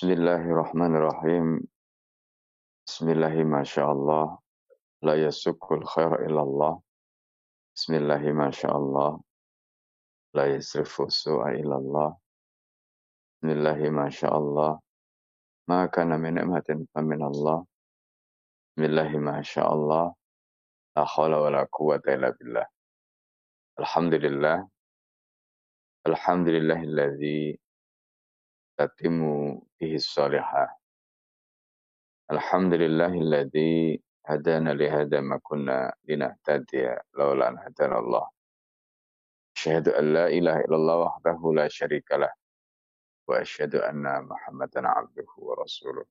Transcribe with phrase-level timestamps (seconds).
[0.00, 1.60] بسم الله الرحمن الرحيم
[2.88, 4.38] بسم الله ما شاء الله
[5.02, 6.80] لا يسك الخير إلا الله
[7.76, 9.20] بسم الله ما شاء الله
[10.34, 12.16] لا يسرف السوء إلا الله
[13.36, 14.80] بسم الله ما شاء الله
[15.68, 17.66] ما كان من نعمة فمن الله
[18.72, 20.14] بسم الله ما شاء الله
[20.96, 22.66] لا حول ولا قوة إلا بالله
[23.80, 24.68] الحمد لله
[26.06, 27.60] الحمد لله الذي
[28.80, 29.20] تتم
[29.80, 30.68] به الصالحات.
[32.30, 38.30] الحمد لله الذي هدانا لهذا ما كنا لنهتدي لولا أن هدانا الله.
[39.56, 42.32] أشهد أن لا إله إلا الله وحده لا شريك له.
[43.28, 46.04] وأشهد أن محمدا عبده ورسوله.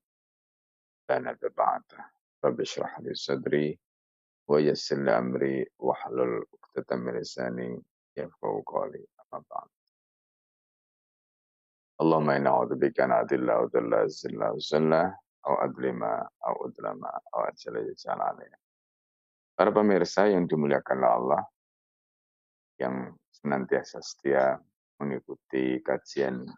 [1.10, 2.12] لا نبي بعده.
[2.44, 3.80] رب اشرح لي صدري
[4.48, 7.82] ويسر لي أمري واحلل عقدة من لساني
[8.16, 9.06] يفقه قولي.
[9.34, 9.68] أما بعد.
[12.00, 15.02] Allahumma inna a'udzubika an adilla wa dhalla zilla wa zalla
[15.44, 18.32] aw adlima aw udlama aw ajala yajala
[19.52, 21.44] Para pemirsa yang dimuliakan Allah
[22.80, 24.56] yang senantiasa setia
[24.96, 26.48] mengikuti kajian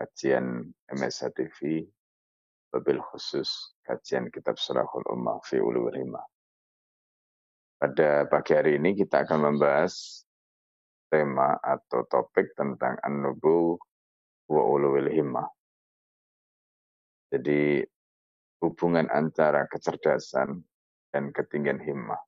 [0.00, 0.64] kajian
[0.96, 1.84] MSA TV
[2.72, 5.92] wabil khusus kajian kitab Surahul Ummah fi Ulul.
[7.76, 10.24] Pada pagi hari ini kita akan membahas
[11.12, 13.76] tema atau topik tentang an-nubu
[14.48, 15.48] wa ulul himmah.
[17.28, 17.84] Jadi
[18.64, 20.64] hubungan antara kecerdasan
[21.12, 22.18] dan ketinggian himmah.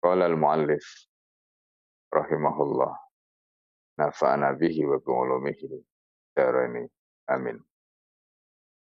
[0.00, 0.84] Qala al-muallif
[2.08, 2.94] rahimahullah
[4.00, 5.68] nafa'ana bihi wa bi'ulumihi
[6.32, 6.86] darani
[7.28, 7.60] amin.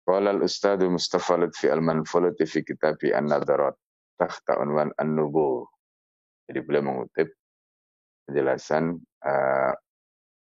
[0.06, 3.74] Qala al-ustadu Mustafa Lutfi al-Manfulati fi kitabi an-nadarat
[4.20, 5.66] tahta unwan an-nubuh.
[6.46, 7.30] Jadi beliau mengutip
[8.26, 9.72] penjelasan uh,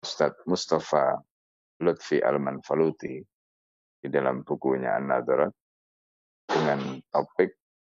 [0.06, 1.18] Ustadz Mustafa
[1.82, 3.18] Lutfi Al-Manfaluti
[3.98, 5.50] di dalam bukunya An-Nadharat
[6.46, 7.50] dengan topik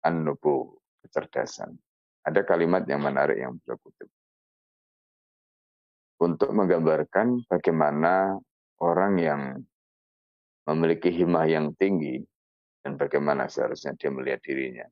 [0.06, 0.70] An-Nubu,
[1.02, 1.74] kecerdasan.
[2.22, 4.06] Ada kalimat yang menarik yang beliau kutip.
[6.22, 8.38] Untuk menggambarkan bagaimana
[8.78, 9.42] orang yang
[10.70, 12.22] memiliki himah yang tinggi
[12.86, 14.86] dan bagaimana seharusnya dia melihat dirinya.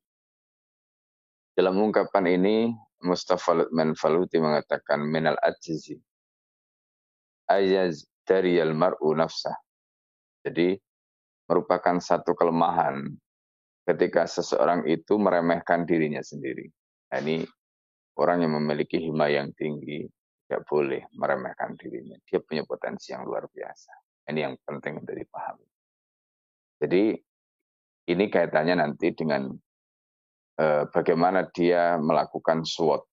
[1.54, 2.74] Dalam ungkapan ini,
[3.06, 5.94] Mustafa Lutman Faluti mengatakan minal ajizi
[8.24, 9.54] dari mar'u nafsah.
[10.44, 10.74] Jadi
[11.48, 13.04] merupakan satu kelemahan
[13.84, 16.68] ketika seseorang itu meremehkan dirinya sendiri.
[17.12, 17.44] Nah, ini
[18.16, 20.08] orang yang memiliki hima yang tinggi
[20.44, 22.16] tidak boleh meremehkan dirinya.
[22.24, 23.92] Dia punya potensi yang luar biasa.
[24.32, 25.68] Ini yang penting untuk dipahami.
[26.80, 27.16] Jadi
[28.08, 29.52] ini kaitannya nanti dengan
[30.60, 33.04] eh, bagaimana dia melakukan SWOT,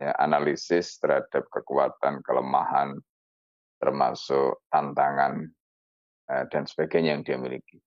[0.00, 2.96] ya, analisis terhadap kekuatan, kelemahan,
[3.82, 5.42] termasuk tantangan
[6.30, 7.82] eh, dan sebagainya yang dia miliki.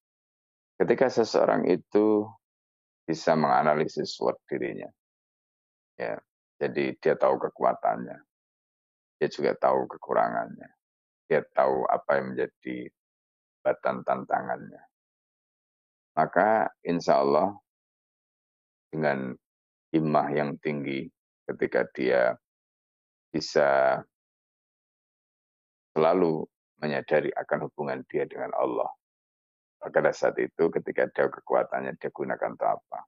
[0.76, 2.28] Ketika seseorang itu
[3.08, 4.92] bisa menganalisis SWOT dirinya,
[5.96, 6.20] ya,
[6.60, 8.20] jadi dia tahu kekuatannya,
[9.24, 10.68] dia juga tahu kekurangannya,
[11.32, 12.92] dia tahu apa yang menjadi
[13.64, 14.84] batan tantangannya.
[16.20, 17.56] Maka insya Allah
[18.92, 19.32] dengan
[19.96, 21.08] himmah yang tinggi
[21.48, 22.36] ketika dia
[23.32, 24.00] bisa
[25.96, 26.44] selalu
[26.84, 28.92] menyadari akan hubungan dia dengan Allah.
[29.80, 33.00] Pada saat itu ketika dia kekuatannya dia gunakan untuk apa.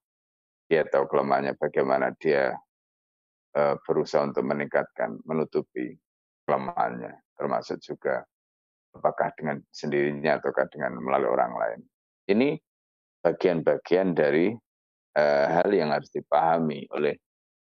[0.72, 2.56] Dia tahu kelemahannya bagaimana dia
[3.56, 5.96] uh, berusaha untuk meningkatkan, menutupi
[6.48, 7.12] kelemahannya.
[7.36, 8.24] Termasuk juga
[8.96, 11.80] apakah dengan sendirinya ataukah dengan melalui orang lain.
[12.28, 12.50] Ini
[13.24, 14.54] bagian-bagian dari
[15.18, 17.16] uh, hal yang harus dipahami oleh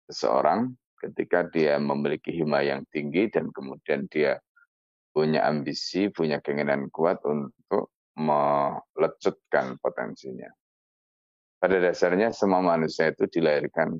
[0.08, 4.40] seseorang ketika dia memiliki hima yang tinggi dan kemudian dia
[5.18, 10.46] punya ambisi, punya keinginan kuat untuk melecutkan potensinya.
[11.58, 13.98] Pada dasarnya semua manusia itu dilahirkan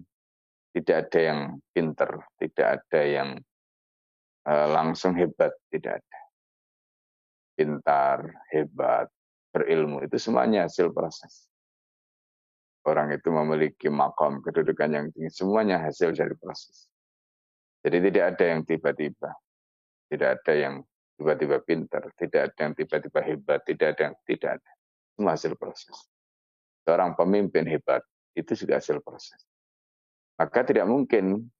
[0.71, 1.41] tidak ada yang
[1.75, 3.29] pinter, tidak ada yang
[4.47, 6.19] uh, langsung hebat, tidak ada.
[7.59, 8.23] Pintar,
[8.55, 9.11] hebat,
[9.50, 11.50] berilmu, itu semuanya hasil proses.
[12.87, 16.87] Orang itu memiliki makom, kedudukan yang tinggi, semuanya hasil dari proses.
[17.82, 19.35] Jadi tidak ada yang tiba-tiba,
[20.15, 20.75] tidak ada yang
[21.19, 24.70] tiba-tiba pintar, tidak ada yang tiba-tiba hebat, tidak ada yang tidak ada.
[25.19, 25.97] Semua hasil proses.
[26.87, 28.06] Seorang pemimpin hebat
[28.38, 29.43] itu juga hasil proses.
[30.38, 31.50] Maka tidak mungkin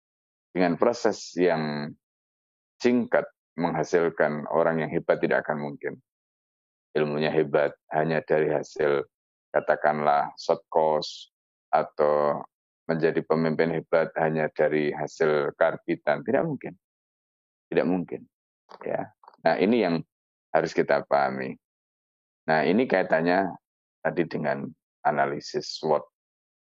[0.55, 1.91] dengan proses yang
[2.79, 3.27] singkat
[3.59, 5.99] menghasilkan orang yang hebat tidak akan mungkin.
[6.95, 9.03] Ilmunya hebat hanya dari hasil
[9.51, 11.35] katakanlah short course
[11.75, 12.47] atau
[12.89, 16.73] menjadi pemimpin hebat hanya dari hasil karbitan tidak mungkin
[17.69, 18.25] tidak mungkin
[18.81, 19.13] ya
[19.47, 20.03] Nah ini yang
[20.53, 21.55] harus kita pahami.
[22.49, 23.53] Nah, ini kaitannya
[24.01, 24.65] tadi dengan
[25.05, 26.05] analisis SWOT.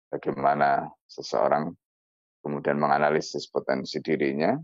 [0.09, 1.69] Bagaimana seseorang
[2.41, 4.57] kemudian menganalisis potensi dirinya.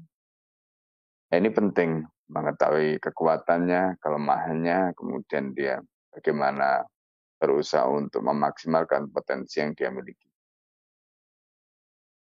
[1.29, 2.01] Nah, ini penting
[2.33, 5.77] mengetahui kekuatannya, kelemahannya, kemudian dia
[6.09, 6.81] bagaimana
[7.37, 10.25] berusaha untuk memaksimalkan potensi yang dia miliki.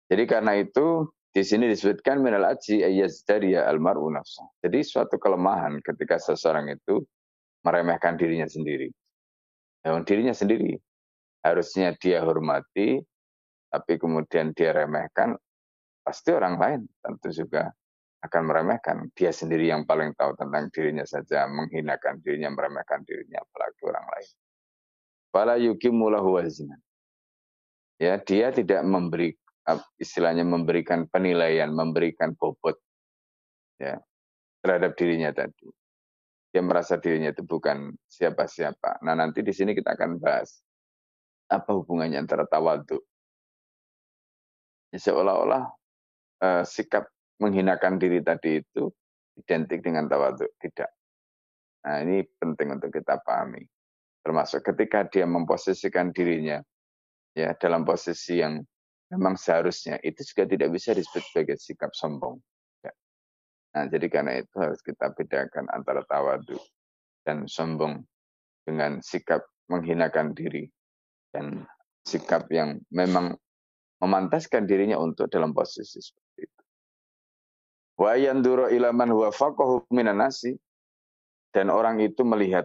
[0.08, 4.42] Jadi karena itu di sini disebutkan minal aji ayyazdariya almar'u nafsa.
[4.66, 7.06] Jadi suatu kelemahan ketika seseorang itu
[7.62, 8.90] meremehkan dirinya sendiri.
[9.86, 10.74] Yang dirinya sendiri
[11.46, 12.98] harusnya dia hormati,
[13.70, 15.38] tapi kemudian dia remehkan,
[16.02, 17.70] pasti orang lain tentu juga
[18.26, 19.08] akan meremehkan.
[19.14, 24.30] Dia sendiri yang paling tahu tentang dirinya saja, menghinakan dirinya, meremehkan dirinya, apalagi orang lain.
[25.30, 26.82] Fala yukimulahu waznan.
[28.02, 29.38] Ya, dia tidak memberi
[29.98, 32.78] istilahnya memberikan penilaian, memberikan bobot
[33.76, 34.00] ya
[34.64, 35.68] terhadap dirinya tadi.
[36.50, 39.00] Dia merasa dirinya itu bukan siapa-siapa.
[39.06, 40.58] Nah nanti di sini kita akan bahas
[41.50, 42.98] apa hubungannya antara tawadhu.
[44.90, 45.64] Ya, seolah-olah
[46.42, 47.06] uh, sikap
[47.38, 48.90] menghinakan diri tadi itu
[49.38, 50.46] identik dengan tawadhu.
[50.58, 50.90] Tidak.
[51.86, 53.62] Nah ini penting untuk kita pahami.
[54.20, 56.60] Termasuk ketika dia memposisikan dirinya
[57.32, 58.60] ya dalam posisi yang
[59.10, 62.38] memang seharusnya itu juga tidak bisa disebut sebagai sikap sombong.
[62.86, 62.94] Ya.
[63.74, 66.56] Nah, jadi karena itu harus kita bedakan antara tawadu
[67.26, 68.06] dan sombong
[68.62, 70.70] dengan sikap menghinakan diri
[71.34, 71.66] dan
[72.06, 73.34] sikap yang memang
[74.00, 76.62] memantaskan dirinya untuk dalam posisi seperti itu.
[78.00, 80.56] Wa yanduru ilaman huwa faqahu minan nasi
[81.52, 82.64] dan orang itu melihat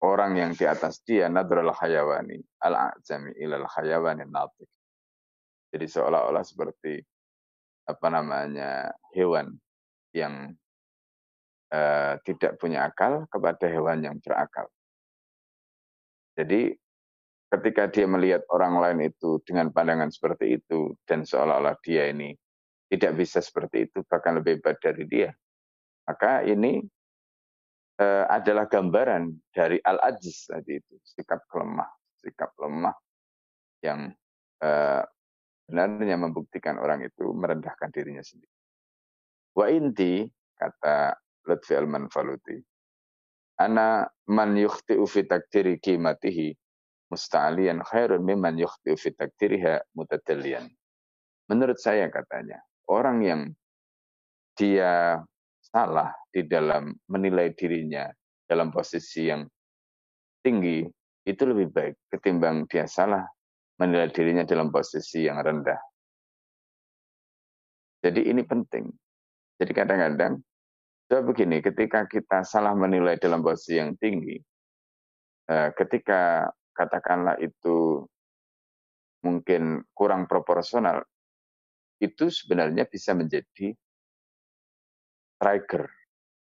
[0.00, 4.70] orang yang di atas dia nadral hayawani al-a'jami ilal hayawani natik
[5.70, 7.02] jadi seolah-olah seperti
[7.86, 9.54] apa namanya hewan
[10.10, 10.54] yang
[11.70, 14.66] uh, tidak punya akal kepada hewan yang berakal.
[16.36, 16.74] Jadi
[17.50, 22.34] ketika dia melihat orang lain itu dengan pandangan seperti itu dan seolah-olah dia ini
[22.90, 25.30] tidak bisa seperti itu bahkan lebih hebat dari dia,
[26.06, 26.82] maka ini
[27.98, 31.90] uh, adalah gambaran dari al-ajiz tadi itu sikap lemah,
[32.22, 32.94] sikap lemah
[33.82, 34.14] yang
[34.62, 35.02] uh,
[35.66, 38.54] sebenarnya membuktikan orang itu merendahkan dirinya sendiri.
[39.58, 40.22] Wa inti,
[40.54, 41.18] kata
[41.50, 42.54] Lutfi al-Manfaluti,
[43.58, 46.54] ana man yukhti'u fi takdiri qimatihi
[47.10, 50.70] musta'aliyan khairun mimman yukhti'u fi takdiriha mutadalliyan.
[51.50, 53.42] Menurut saya katanya, orang yang
[54.54, 55.18] dia
[55.58, 58.06] salah di dalam menilai dirinya
[58.46, 59.42] dalam posisi yang
[60.46, 60.86] tinggi,
[61.26, 63.26] itu lebih baik ketimbang dia salah
[63.76, 65.80] menilai dirinya dalam posisi yang rendah.
[68.00, 68.88] Jadi ini penting.
[69.56, 70.40] Jadi kadang-kadang,
[71.08, 74.36] coba begini, ketika kita salah menilai dalam posisi yang tinggi,
[75.48, 78.04] eh, ketika katakanlah itu
[79.24, 81.04] mungkin kurang proporsional,
[82.00, 83.72] itu sebenarnya bisa menjadi
[85.40, 85.88] trigger,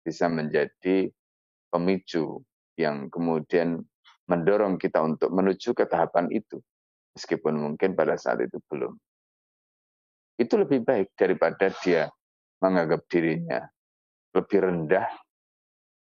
[0.03, 1.11] bisa menjadi
[1.71, 2.43] pemicu
[2.75, 3.83] yang kemudian
[4.27, 6.59] mendorong kita untuk menuju ke tahapan itu
[7.15, 8.93] meskipun mungkin pada saat itu belum.
[10.35, 12.11] Itu lebih baik daripada dia
[12.59, 13.63] menganggap dirinya
[14.35, 15.07] lebih rendah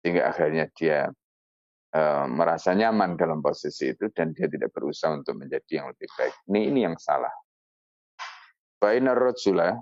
[0.01, 1.07] sehingga akhirnya dia
[1.93, 6.33] e, merasa nyaman dalam posisi itu dan dia tidak berusaha untuk menjadi yang lebih baik.
[6.49, 7.31] Ini ini yang salah.
[8.81, 9.79] Bainar rajula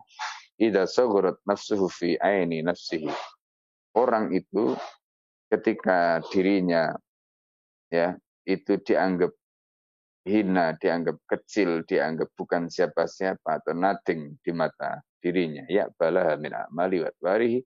[0.60, 3.10] idza sagharat nafsuhu fi aini nafsihi.
[3.98, 4.76] Orang itu
[5.50, 6.94] ketika dirinya
[7.92, 9.32] ya itu dianggap
[10.26, 17.02] hina, dianggap kecil, dianggap bukan siapa-siapa atau nothing di mata dirinya, ya bala min amali
[17.22, 17.62] warihi,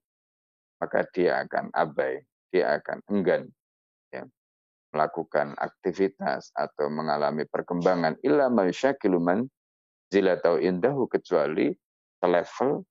[0.79, 3.47] maka dia akan abai, dia akan enggan
[4.12, 4.24] ya,
[4.95, 8.19] melakukan aktivitas atau mengalami perkembangan.
[8.24, 9.43] Illa maysyakiluman
[10.12, 11.71] zila tau indahu kecuali
[12.19, 12.83] selevel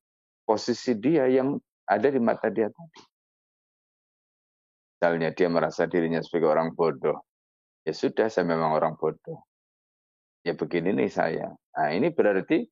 [0.44, 1.56] posisi dia yang
[1.88, 3.00] ada di mata dia tadi.
[4.97, 7.21] Misalnya dia merasa dirinya sebagai orang bodoh,
[7.85, 9.44] ya sudah saya memang orang bodoh
[10.44, 11.48] ya begini nih saya.
[11.50, 12.62] Nah ini berarti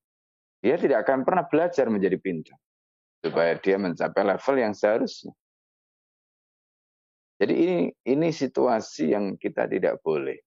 [0.63, 2.55] dia tidak akan pernah belajar menjadi pintar.
[3.19, 5.33] Supaya dia mencapai level yang seharusnya.
[7.41, 7.77] Jadi ini
[8.07, 10.37] ini situasi yang kita tidak boleh.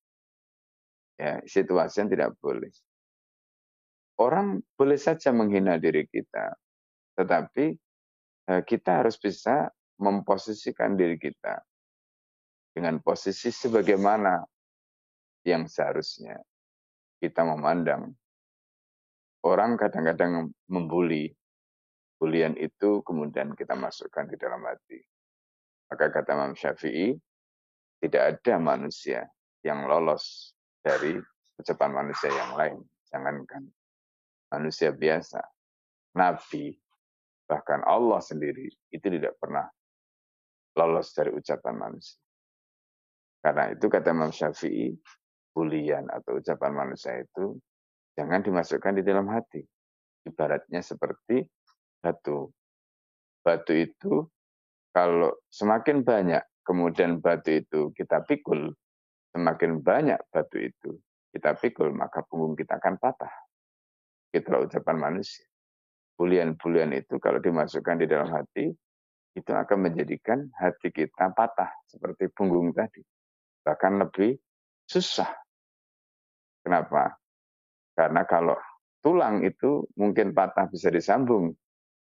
[1.16, 2.68] Ya, situasi yang tidak boleh.
[4.20, 6.56] Orang boleh saja menghina diri kita,
[7.16, 7.72] tetapi
[8.48, 11.60] eh, kita harus bisa memposisikan diri kita
[12.76, 14.44] dengan posisi sebagaimana
[15.48, 16.36] yang seharusnya
[17.20, 18.12] kita memandang
[19.46, 21.32] orang kadang-kadang membuli.
[22.16, 24.96] Bulian itu kemudian kita masukkan di dalam hati.
[25.92, 27.12] Maka kata Imam Syafi'i,
[27.96, 29.24] Tidak ada manusia
[29.64, 30.52] yang lolos
[30.84, 31.16] dari
[31.56, 32.78] ucapan manusia yang lain.
[33.08, 33.64] Jangankan
[34.52, 35.40] manusia biasa,
[36.12, 36.76] nabi,
[37.48, 39.64] bahkan Allah sendiri itu tidak pernah
[40.76, 42.20] lolos dari ucapan manusia.
[43.40, 44.92] Karena itu kata Imam Syafi'i,
[45.56, 47.56] bulian atau ucapan manusia itu
[48.12, 49.64] jangan dimasukkan di dalam hati.
[50.28, 51.48] Ibaratnya seperti
[52.04, 52.52] batu.
[53.40, 54.28] Batu itu
[54.92, 58.68] kalau semakin banyak kemudian batu itu kita pikul,
[59.32, 61.00] semakin banyak batu itu
[61.32, 63.32] kita pikul, maka punggung kita akan patah.
[64.36, 65.48] Itulah ucapan manusia.
[66.16, 68.72] Bulian-bulian itu kalau dimasukkan di dalam hati,
[69.36, 73.04] itu akan menjadikan hati kita patah, seperti punggung tadi.
[73.68, 74.32] Bahkan lebih
[74.88, 75.45] susah.
[76.66, 77.14] Kenapa?
[77.94, 78.58] Karena kalau
[78.98, 81.54] tulang itu mungkin patah bisa disambung,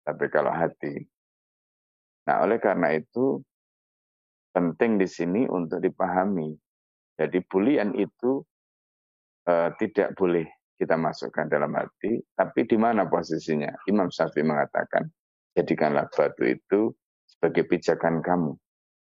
[0.02, 1.06] tapi kalau hati.
[2.26, 3.38] Nah, oleh karena itu
[4.58, 6.58] penting di sini untuk dipahami.
[7.22, 8.42] Jadi bulian itu
[9.46, 10.50] uh, tidak boleh
[10.82, 13.70] kita masukkan dalam hati, tapi di mana posisinya?
[13.86, 15.06] Imam Syafi'i mengatakan,
[15.54, 16.90] jadikanlah batu itu
[17.30, 18.58] sebagai pijakan kamu.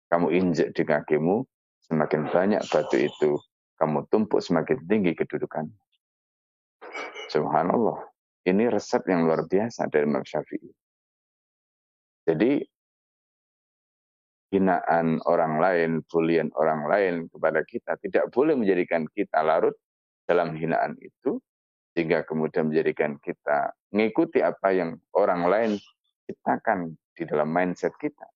[0.10, 1.46] Kamu injek di kakimu,
[1.86, 3.38] semakin banyak batu itu,
[3.84, 5.68] kamu tumpuk semakin tinggi kedudukan.
[7.28, 8.00] Subhanallah.
[8.48, 10.72] Ini resep yang luar biasa dari Imam Syafi'i.
[12.24, 12.64] Jadi
[14.56, 19.76] hinaan orang lain, bulian orang lain kepada kita tidak boleh menjadikan kita larut
[20.24, 21.44] dalam hinaan itu
[21.92, 25.72] sehingga kemudian menjadikan kita mengikuti apa yang orang lain
[26.24, 28.32] ciptakan di dalam mindset kita.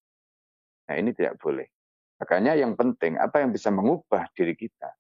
[0.92, 1.72] Nah ini tidak boleh.
[2.20, 4.92] Makanya yang penting apa yang bisa mengubah diri kita.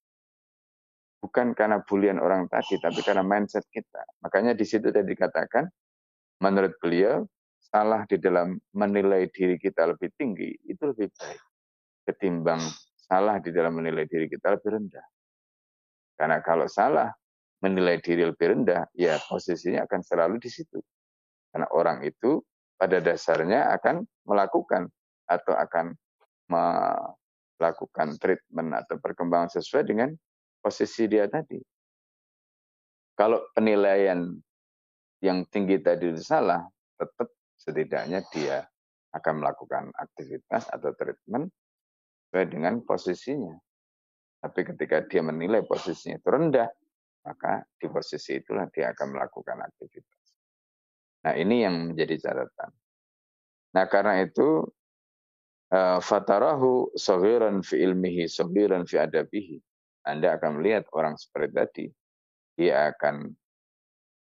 [1.18, 4.06] Bukan karena bulian orang tadi, tapi karena mindset kita.
[4.22, 5.66] Makanya di situ tadi dikatakan,
[6.46, 7.26] menurut beliau,
[7.58, 11.42] salah di dalam menilai diri kita lebih tinggi, itu lebih baik
[12.08, 12.62] ketimbang
[13.08, 15.06] salah di dalam menilai diri kita lebih rendah.
[16.16, 17.12] Karena kalau salah
[17.64, 20.80] menilai diri lebih rendah, ya posisinya akan selalu di situ.
[21.52, 22.44] Karena orang itu
[22.78, 24.92] pada dasarnya akan melakukan
[25.28, 25.96] atau akan
[26.48, 30.10] melakukan treatment atau perkembangan sesuai dengan
[30.68, 31.56] posisi dia tadi.
[33.16, 34.36] Kalau penilaian
[35.24, 36.68] yang tinggi tadi salah,
[37.00, 38.68] tetap setidaknya dia
[39.16, 41.48] akan melakukan aktivitas atau treatment
[42.28, 43.56] sesuai dengan posisinya.
[44.44, 46.70] Tapi ketika dia menilai posisinya itu rendah,
[47.26, 50.28] maka di posisi itulah dia akan melakukan aktivitas.
[51.26, 52.72] Nah ini yang menjadi catatan.
[53.74, 54.68] Nah karena itu
[55.74, 59.58] eh, fatarahu sohiran fi ilmihi, sohiran fi adabihi.
[60.08, 61.86] Anda akan melihat orang seperti tadi,
[62.56, 63.36] dia akan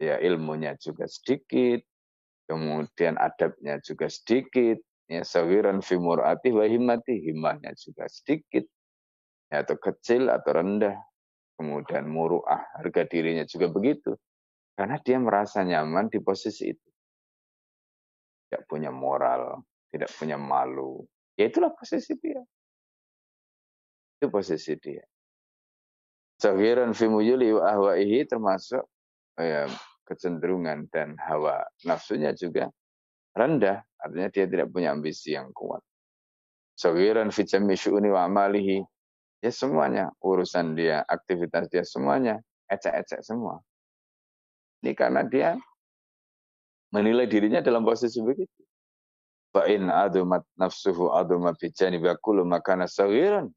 [0.02, 1.80] ya ilmunya juga sedikit,
[2.50, 8.66] kemudian adabnya juga sedikit, ya sawiran fi murati wa himmati, himmahnya juga sedikit,
[9.50, 10.98] ya, atau kecil atau rendah,
[11.56, 14.14] kemudian muruah, harga dirinya juga begitu.
[14.76, 16.88] Karena dia merasa nyaman di posisi itu.
[18.46, 21.00] Tidak punya moral, tidak punya malu.
[21.34, 22.44] Ya itulah posisi dia.
[24.20, 25.00] Itu posisi dia.
[26.36, 28.84] Sawiran fi muyuli wa ahwaihi termasuk
[29.40, 29.64] ya,
[30.04, 32.68] kecenderungan dan hawa nafsunya juga
[33.32, 33.80] rendah.
[33.96, 35.80] Artinya dia tidak punya ambisi yang kuat.
[36.76, 38.84] Sawiran fi syu'uni wa amalihi.
[39.40, 42.40] Ya semuanya, urusan dia, aktivitas dia semuanya,
[42.72, 43.60] ecek-ecek semua.
[44.80, 45.56] Ini karena dia
[46.92, 48.64] menilai dirinya dalam posisi begitu.
[49.52, 53.48] Fa'in adumat nafsuhu adumat bijani bakulu makana sawiran.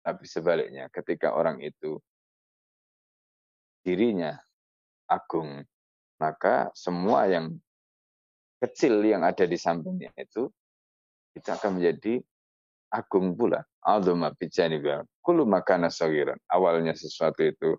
[0.00, 1.98] Tapi sebaliknya, ketika orang itu
[3.82, 4.36] dirinya
[5.08, 5.64] agung,
[6.20, 7.56] maka semua yang
[8.60, 10.52] kecil yang ada di sampingnya itu
[11.32, 12.20] itu akan menjadi
[12.92, 13.62] agung pula.
[13.80, 15.06] Azuma bijanibah.
[15.22, 15.88] Kulu makana.
[16.50, 17.78] Awalnya sesuatu itu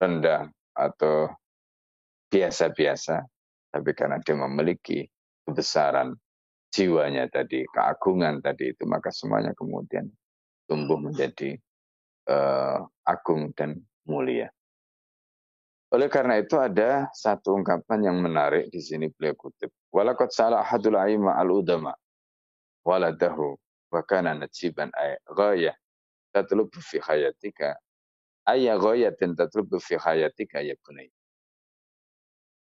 [0.00, 1.28] rendah atau
[2.30, 3.26] biasa-biasa.
[3.68, 5.04] Tapi karena dia memiliki
[5.44, 6.16] kebesaran
[6.72, 10.08] jiwanya tadi, keagungan tadi itu, maka semuanya kemudian
[10.68, 11.56] tumbuh menjadi
[12.28, 14.48] uh, agung dan mulia.
[15.88, 19.72] Oleh karena itu ada satu ungkapan yang menarik di sini beliau kutip.
[19.88, 21.96] Walakot salah hadul aima al udama
[22.84, 23.56] waladahu
[23.88, 25.72] wa kana najiban ay ghayah
[26.28, 27.80] tatlub fi hayatika
[28.44, 31.08] ayya ghayatin tatlub fi hayatika ya bunai.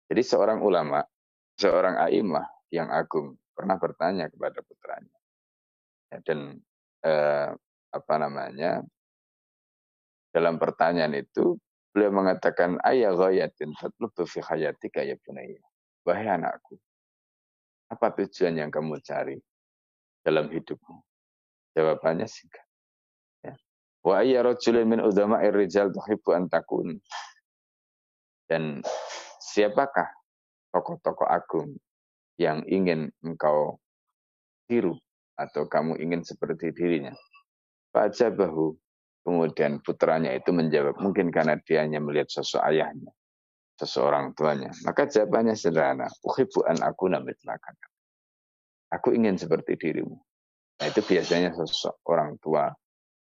[0.07, 1.01] Jadi seorang ulama,
[1.57, 5.17] seorang aimah yang agung pernah bertanya kepada putranya.
[6.13, 6.39] Ya, dan
[7.01, 7.49] eh,
[7.91, 8.85] apa namanya?
[10.31, 11.57] Dalam pertanyaan itu
[11.97, 15.65] Beliau mengatakan, ayah ghayatin tatlubu fi hayatika ya bunayya.
[16.05, 16.77] Wahai anakku,
[17.89, 19.41] apa tujuan yang kamu cari
[20.21, 21.01] dalam hidupmu?
[21.73, 22.61] Jawabannya singkat.
[23.41, 23.57] Ya.
[24.05, 27.01] Wa ayya rajulin min udhama'ir rijal tuhibbu an takun.
[28.45, 28.85] Dan
[29.41, 30.13] siapakah
[30.69, 31.81] tokoh-tokoh agung
[32.37, 33.81] yang ingin engkau
[34.69, 34.93] tiru
[35.33, 37.17] atau kamu ingin seperti dirinya.
[37.89, 38.77] bahu
[39.27, 43.11] kemudian putranya itu menjawab mungkin karena dia hanya melihat sosok ayahnya,
[43.75, 44.71] seseorang tuanya.
[44.87, 47.75] Maka jawabannya sederhana, uhibbu an aku mitlakan.
[48.87, 50.15] Aku ingin seperti dirimu.
[50.79, 52.71] Nah itu biasanya sosok orang tua,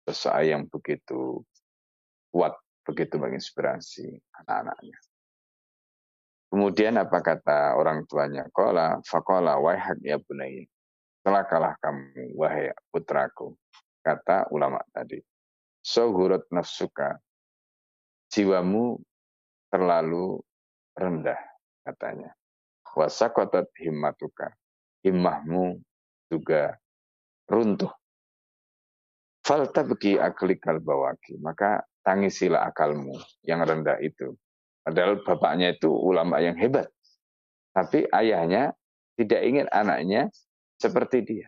[0.10, 1.46] sosok ayah yang begitu
[2.34, 2.58] kuat,
[2.90, 4.98] begitu menginspirasi anak-anaknya.
[6.50, 8.50] Kemudian apa kata orang tuanya?
[8.50, 10.66] Kola, fakola, wahai ya bunai.
[11.22, 13.54] Celakalah kamu, wahai putraku.
[14.02, 15.22] Kata ulama tadi.
[15.84, 17.20] Sohurut nafsuka.
[18.32, 18.98] Jiwamu
[19.68, 20.40] terlalu
[20.96, 21.38] rendah,
[21.84, 22.32] katanya.
[22.96, 24.56] Wasakotat himmatuka.
[25.04, 25.84] Himmahmu
[26.32, 26.80] juga
[27.52, 27.92] runtuh.
[29.44, 31.36] Falta bagi aklikal bawaki.
[31.44, 34.32] Maka tangisilah akalmu yang rendah itu
[34.84, 36.92] Padahal bapaknya itu ulama yang hebat.
[37.72, 38.76] Tapi ayahnya
[39.16, 40.28] tidak ingin anaknya
[40.76, 41.48] seperti dia.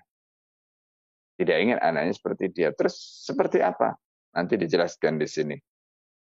[1.36, 2.72] Tidak ingin anaknya seperti dia.
[2.72, 2.96] Terus
[3.28, 4.00] seperti apa?
[4.36, 5.58] Nanti dijelaskan di sini.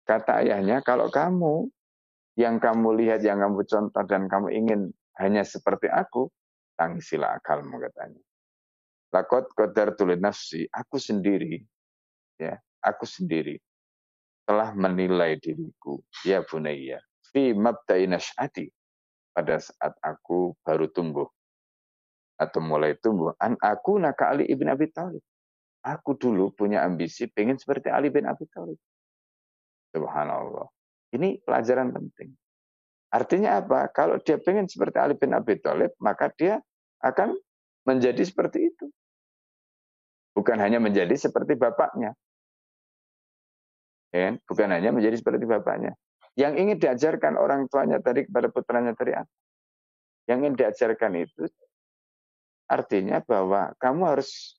[0.06, 1.68] Kata ayahnya, kalau kamu
[2.38, 4.82] yang kamu lihat, yang kamu contoh, dan kamu ingin
[5.18, 6.30] hanya seperti aku,
[6.78, 8.22] tangisilah akalmu katanya.
[9.10, 11.66] Lakot kodar tulis nafsi, aku sendiri,
[12.38, 13.58] ya, aku sendiri
[14.48, 17.02] telah menilai diriku, ya bunayya,
[17.34, 18.70] fi mabda'i nash'ati,
[19.38, 21.30] pada saat aku baru tumbuh
[22.42, 25.22] atau mulai tumbuh an aku naka Ali ibn Abi Thalib.
[25.86, 28.80] Aku dulu punya ambisi pengen seperti Ali bin Abi Thalib.
[29.94, 30.68] Subhanallah.
[31.16, 32.36] Ini pelajaran penting.
[33.08, 33.88] Artinya apa?
[33.96, 36.60] Kalau dia pengen seperti Ali bin Abi Thalib, maka dia
[37.00, 37.40] akan
[37.88, 38.92] menjadi seperti itu.
[40.36, 42.14] Bukan hanya menjadi seperti bapaknya,
[44.16, 44.34] Ya, kan?
[44.48, 45.92] bukan hanya menjadi seperti bapaknya.
[46.38, 49.34] Yang ingin diajarkan orang tuanya tadi kepada putranya tadi apa?
[50.30, 51.44] Yang ingin diajarkan itu
[52.68, 54.57] artinya bahwa kamu harus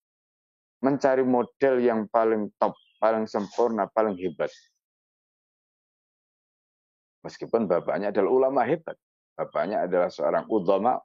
[0.82, 4.50] mencari model yang paling top, paling sempurna, paling hebat.
[7.26, 8.94] Meskipun bapaknya adalah ulama hebat.
[9.34, 10.98] Bapaknya adalah seorang ulama,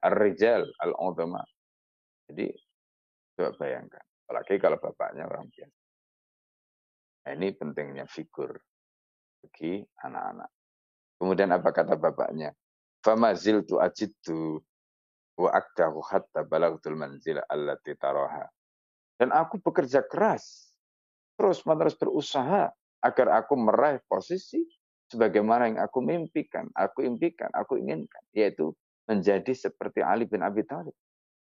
[0.00, 1.44] ar-rijal, al-ulama.
[2.28, 2.48] Jadi,
[3.36, 4.04] coba bayangkan.
[4.24, 5.80] Apalagi kalau bapaknya orang biasa.
[7.22, 8.56] Nah, ini pentingnya figur
[9.44, 10.50] bagi anak-anak.
[11.20, 12.50] Kemudian apa kata bapaknya?
[13.02, 14.58] Famazil tu ajitu
[15.38, 18.46] wa akdahu hatta balagtul manzil allati taraha.
[19.20, 20.72] Dan aku bekerja keras,
[21.38, 22.72] terus menerus berusaha
[23.02, 24.62] agar aku meraih posisi
[25.10, 28.72] sebagaimana yang aku mimpikan, aku impikan, aku inginkan, yaitu
[29.04, 30.96] menjadi seperti Ali bin Abi Thalib.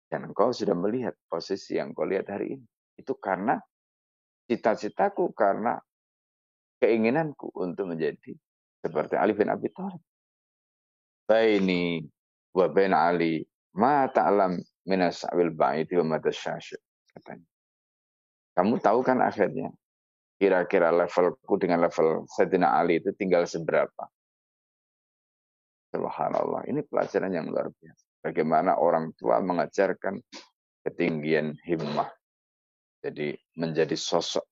[0.07, 2.67] Dan engkau sudah melihat posisi yang kau lihat hari ini.
[2.95, 3.59] Itu karena
[4.47, 5.75] cita-citaku karena
[6.79, 8.39] keinginanku untuk menjadi
[8.79, 10.03] seperti Ali bin Abi Thalib.
[11.27, 12.07] Baini
[12.55, 13.43] wa bain Ali
[13.75, 14.55] ma ta'lam
[14.87, 16.79] min as'abil ba'iti wa madasyasyid
[17.19, 17.56] katanya.
[18.57, 19.69] Kamu tahu kan akhirnya
[20.41, 24.09] kira-kira levelku dengan level Sayyidina Ali itu tinggal seberapa.
[25.93, 28.05] Subhanallah, ini pelajaran yang luar biasa.
[28.25, 30.19] Bagaimana orang tua mengajarkan
[30.85, 32.09] ketinggian himmah
[33.05, 34.45] jadi menjadi sosok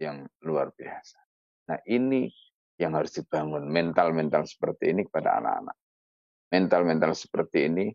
[0.00, 1.18] yang luar biasa.
[1.70, 2.26] Nah ini
[2.80, 5.76] yang harus dibangun mental-mental seperti ini kepada anak-anak.
[6.50, 7.86] Mental-mental seperti ini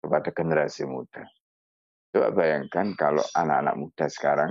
[0.00, 1.28] kepada generasi muda.
[2.10, 4.50] Coba bayangkan kalau anak-anak muda sekarang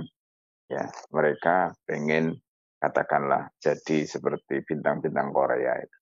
[0.70, 2.38] ya mereka pengen
[2.78, 5.98] katakanlah jadi seperti bintang-bintang Korea itu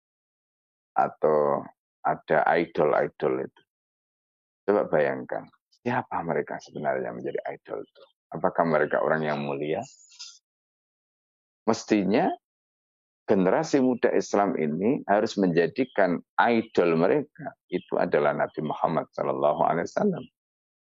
[0.94, 1.64] atau
[2.04, 3.62] ada idol-idol itu.
[4.68, 5.48] Coba bayangkan
[5.81, 8.02] siapa mereka sebenarnya menjadi idol itu.
[8.28, 9.81] Apakah mereka orang yang mulia?
[11.64, 12.28] Mestinya
[13.28, 20.24] generasi muda Islam ini harus menjadikan idol mereka itu adalah Nabi Muhammad Sallallahu Alaihi Wasallam.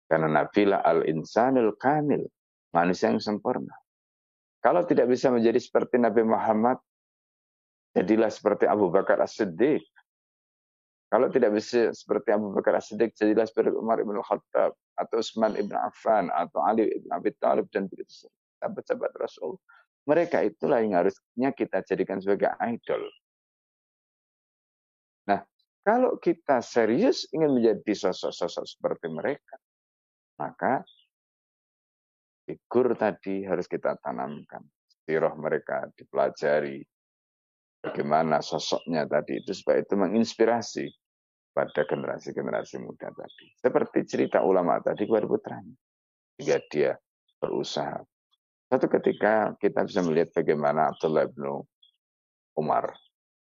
[0.09, 2.25] Karena Nabi lah al insanul kamil,
[2.71, 3.75] manusia yang sempurna.
[4.61, 6.77] Kalau tidak bisa menjadi seperti Nabi Muhammad,
[7.97, 9.83] jadilah seperti Abu Bakar As-Siddiq.
[11.11, 15.75] Kalau tidak bisa seperti Abu Bakar As-Siddiq, jadilah seperti Umar ibn Khattab, atau Utsman ibn
[15.75, 18.29] Affan, atau Ali ibn Abi Thalib, dan begitu
[18.61, 19.59] sahabat-sahabat Rasul.
[20.07, 23.03] Mereka itulah yang harusnya kita jadikan sebagai idol.
[25.27, 25.41] Nah,
[25.81, 29.57] kalau kita serius ingin menjadi sosok-sosok seperti mereka,
[30.37, 30.85] maka
[32.51, 34.59] figur tadi harus kita tanamkan.
[35.07, 36.83] Sirah mereka dipelajari.
[37.81, 40.85] Bagaimana sosoknya tadi itu supaya itu menginspirasi
[41.55, 43.45] pada generasi-generasi muda tadi.
[43.57, 45.73] Seperti cerita ulama tadi kepada putranya.
[46.37, 46.91] Jika dia
[47.41, 48.03] berusaha
[48.71, 51.43] Satu ketika kita bisa melihat bagaimana Abdullah bin
[52.55, 52.95] Umar.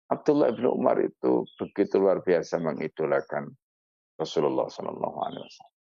[0.08, 3.52] Abdullah bin Umar itu begitu luar biasa mengidolakan
[4.16, 5.79] Rasulullah Sallallahu Wasallam.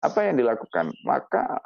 [0.00, 0.92] Apa yang dilakukan?
[1.04, 1.60] Maka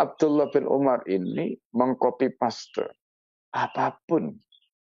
[0.00, 2.88] Abdullah bin Umar ini mengcopy paste
[3.52, 4.32] apa pun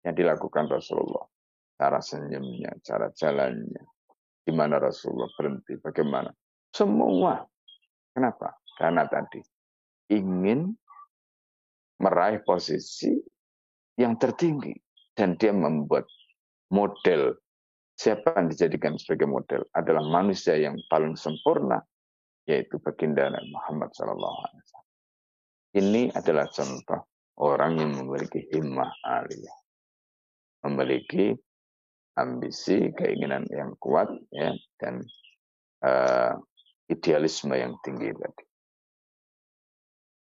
[0.06, 1.26] yang dilakukan Rasulullah.
[1.80, 3.84] Cara senyumnya, cara jalannya,
[4.44, 6.28] di mana Rasulullah berhenti, bagaimana.
[6.72, 7.40] Semua.
[8.12, 8.52] Kenapa?
[8.76, 9.40] Karena tadi
[10.12, 10.72] ingin
[12.00, 13.16] meraih posisi
[13.96, 14.72] yang tertinggi.
[15.10, 16.08] Dan dia membuat
[16.72, 17.36] model.
[17.98, 19.68] Siapa yang dijadikan sebagai model?
[19.76, 21.84] Adalah manusia yang paling sempurna,
[22.50, 24.50] yaitu baginda Muhammad SAW.
[25.70, 27.06] Ini adalah contoh
[27.38, 29.58] orang yang memiliki himmah aliyah.
[30.66, 31.30] Memiliki
[32.18, 34.50] ambisi, keinginan yang kuat, ya,
[34.82, 35.06] dan
[35.86, 36.34] uh,
[36.90, 38.44] idealisme yang tinggi tadi.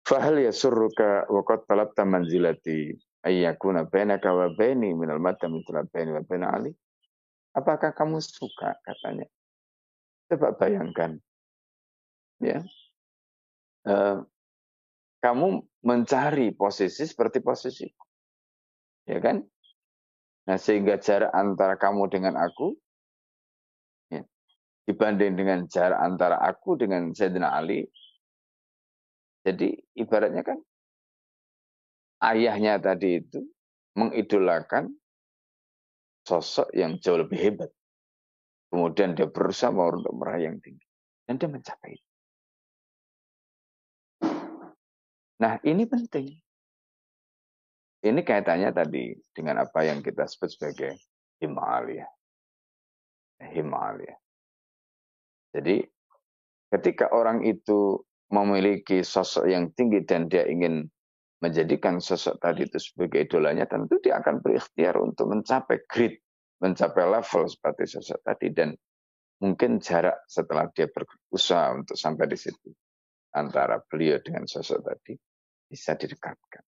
[0.04, 6.22] Fahal yasurruka wa qad talabta manzilati ayyakuna bainaka wa baini minal madda mithla baini wa
[6.22, 6.72] baina Ali?
[7.56, 9.26] Apakah kamu suka katanya?
[10.30, 11.18] Coba bayangkan.
[12.40, 12.64] Ya.
[13.85, 14.24] Uh,
[15.20, 17.87] kamu mencari posisi seperti posisi.
[19.05, 19.44] Ya kan?
[20.48, 22.76] Nah, sehingga jarak antara kamu dengan aku
[24.90, 27.87] dibanding dengan jarak antara aku dengan Sayyidina Ali.
[29.46, 30.59] Jadi ibaratnya kan
[32.26, 33.40] ayahnya tadi itu
[33.94, 34.90] mengidolakan
[36.26, 37.70] sosok yang jauh lebih hebat.
[38.70, 40.87] Kemudian dia berusaha untuk meraih yang tinggi.
[41.26, 42.10] Dan dia mencapai itu.
[45.40, 46.29] Nah ini penting.
[48.00, 50.92] Ini kaitannya tadi dengan apa yang kita sebut sebagai
[51.40, 52.09] Himalaya.
[53.40, 54.16] Himalaya.
[55.53, 55.85] Jadi
[56.72, 58.00] ketika orang itu
[58.33, 60.88] memiliki sosok yang tinggi dan dia ingin
[61.40, 66.20] menjadikan sosok tadi itu sebagai idolanya, tentu dia akan berikhtiar untuk mencapai grid,
[66.61, 68.76] mencapai level seperti sosok tadi dan
[69.40, 72.68] mungkin jarak setelah dia berusaha untuk sampai di situ
[73.33, 75.16] antara beliau dengan sosok tadi
[75.70, 76.66] bisa didekatkan.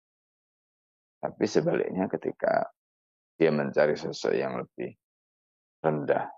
[1.21, 2.69] Tapi sebaliknya ketika
[3.41, 4.93] dia mencari sosok yang lebih
[5.81, 6.29] rendah.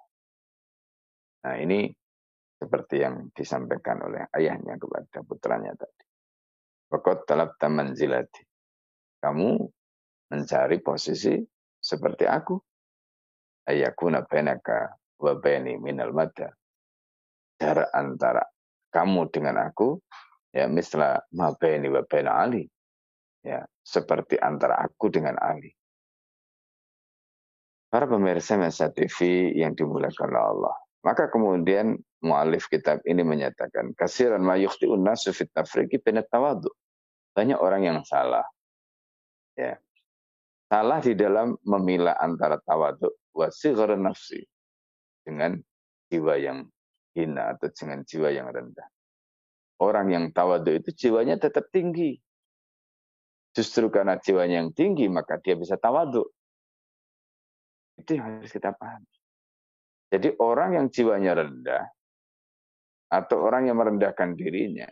[1.42, 1.90] Nah ini
[2.62, 6.06] seperti yang disampaikan oleh ayahnya kepada putranya tadi.
[6.86, 8.46] Pokok talab taman zilati.
[9.18, 9.50] Kamu
[10.30, 11.34] mencari posisi
[11.82, 12.54] seperti aku.
[13.66, 16.54] Ayakuna benaka wa beni minal mada.
[17.58, 18.42] Jarak antara
[18.90, 19.98] kamu dengan aku,
[20.52, 22.68] ya misla ma beni wa Ali.
[23.42, 25.74] Ya, seperti antara aku dengan Ali.
[27.90, 30.76] Para pemirsa Masa TV yang dimulakan oleh Allah.
[31.02, 35.98] Maka kemudian mu'alif kitab ini menyatakan kasiran ma yukhti'un nasu fit tafriqi
[36.30, 36.70] tawadu.
[37.34, 38.46] Banyak orang yang salah.
[39.58, 39.82] Ya.
[40.70, 43.50] Salah di dalam memilah antara tawadu wa
[43.98, 44.40] nafsi
[45.26, 45.58] dengan
[46.08, 46.64] jiwa yang
[47.12, 48.88] hina atau dengan jiwa yang rendah.
[49.82, 52.14] Orang yang tawadu itu jiwanya tetap tinggi.
[53.50, 56.22] Justru karena jiwanya yang tinggi maka dia bisa tawadu.
[57.98, 59.10] Itu yang harus kita pahami.
[60.14, 61.84] Jadi orang yang jiwanya rendah
[63.10, 64.88] atau orang yang merendahkan dirinya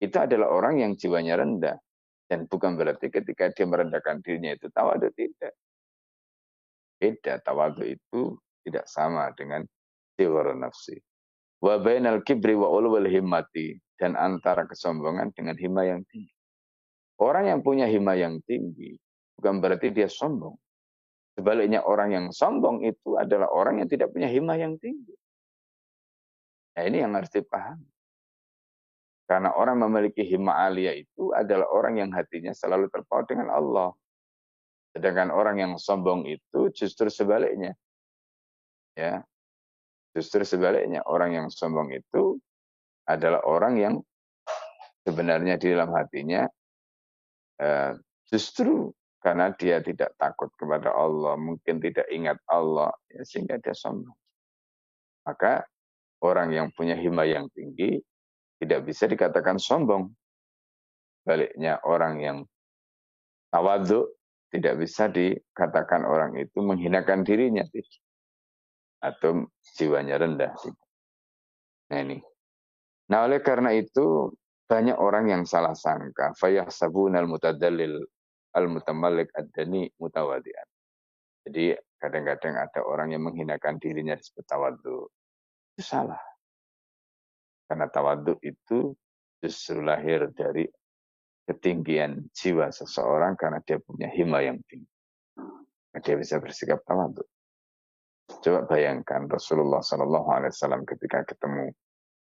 [0.00, 1.76] itu adalah orang yang jiwanya rendah
[2.28, 5.52] dan bukan berarti ketika dia merendahkan dirinya itu tawadu tidak.
[6.96, 9.64] Beda tawadu itu tidak sama dengan
[10.16, 10.96] jiwa nafsi.
[11.64, 16.36] Wa bainal kibri wa ulwal himmati dan antara kesombongan dengan hima yang tinggi.
[17.16, 19.00] Orang yang punya hima yang tinggi
[19.40, 20.52] bukan berarti dia sombong.
[21.34, 25.16] Sebaliknya orang yang sombong itu adalah orang yang tidak punya himah yang tinggi.
[26.76, 27.88] Nah ini yang harus dipahami.
[29.24, 33.90] Karena orang memiliki himah alia itu adalah orang yang hatinya selalu terpaut dengan Allah.
[34.92, 37.72] Sedangkan orang yang sombong itu justru sebaliknya.
[38.94, 39.24] Ya.
[40.14, 42.38] Justru sebaliknya, orang yang sombong itu
[43.10, 43.94] adalah orang yang
[45.04, 46.48] sebenarnya di dalam hatinya
[47.60, 47.92] eh,
[48.30, 48.88] justru
[49.20, 54.16] karena dia tidak takut kepada Allah, mungkin tidak ingat Allah, ya, sehingga dia sombong.
[55.24, 55.64] Maka
[56.20, 58.04] orang yang punya hima yang tinggi
[58.60, 60.12] tidak bisa dikatakan sombong.
[61.24, 62.38] Baliknya orang yang
[63.48, 64.12] tawaduk
[64.52, 67.64] tidak bisa dikatakan orang itu menghinakan dirinya.
[69.04, 70.56] Atau jiwanya rendah.
[71.92, 72.16] Nah ini.
[73.12, 74.32] Nah oleh karena itu
[74.64, 76.32] banyak orang yang salah sangka.
[76.40, 78.00] Fayah sabunal mutadallil
[78.56, 80.64] al-mutamalik ad-dani mutawadian.
[81.44, 85.04] Jadi kadang-kadang ada orang yang menghinakan dirinya disebut tawadu.
[85.76, 86.20] Itu salah.
[87.68, 88.96] Karena tawadu itu
[89.44, 90.64] justru lahir dari
[91.44, 94.88] ketinggian jiwa seseorang karena dia punya hima yang tinggi.
[96.00, 97.22] Dia bisa bersikap tawadhu.
[98.24, 101.72] Coba bayangkan Rasulullah Shallallahu Alaihi Wasallam ketika ketemu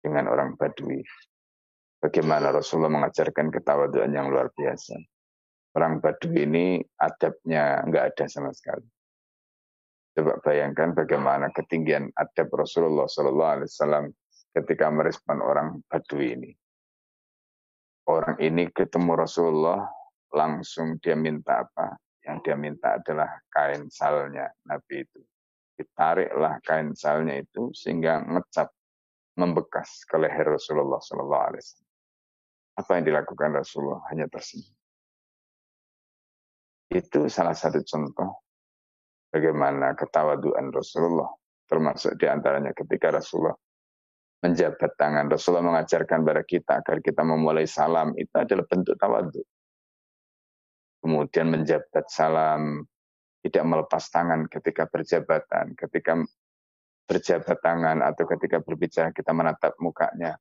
[0.01, 1.01] dengan orang Badui,
[1.97, 4.93] bagaimana Rasulullah mengajarkan ketawaduan yang luar biasa.
[5.73, 8.86] Orang Badui ini adabnya nggak ada sama sekali.
[10.17, 14.05] Coba bayangkan bagaimana ketinggian adab Rasulullah Shallallahu Alaihi Wasallam
[14.57, 16.51] ketika merespon orang Badui ini.
[18.10, 19.86] Orang ini ketemu Rasulullah,
[20.33, 21.99] langsung dia minta apa?
[22.25, 25.21] Yang dia minta adalah kain salnya Nabi itu.
[25.77, 28.73] Ditariklah kain salnya itu sehingga ngecap
[29.37, 31.91] membekas ke leher Rasulullah Sallallahu Alaihi Wasallam.
[32.77, 34.73] Apa yang dilakukan Rasulullah hanya tersenyum.
[36.89, 38.41] Itu salah satu contoh
[39.29, 41.29] bagaimana ketawaduan Rasulullah.
[41.67, 43.57] Termasuk di antaranya ketika Rasulullah
[44.41, 45.27] menjabat tangan.
[45.27, 48.15] Rasulullah mengajarkan kepada kita agar kita memulai salam.
[48.15, 49.43] Itu adalah bentuk tawadu.
[51.03, 52.81] Kemudian menjabat salam,
[53.47, 56.19] tidak melepas tangan ketika berjabatan, ketika
[57.07, 60.36] berjabat tangan atau ketika berbicara kita menatap mukanya.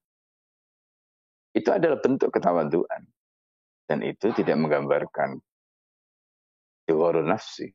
[1.54, 3.06] Itu adalah bentuk ketawaduan.
[3.86, 5.38] Dan itu tidak menggambarkan
[6.90, 7.70] iwaru nafsi.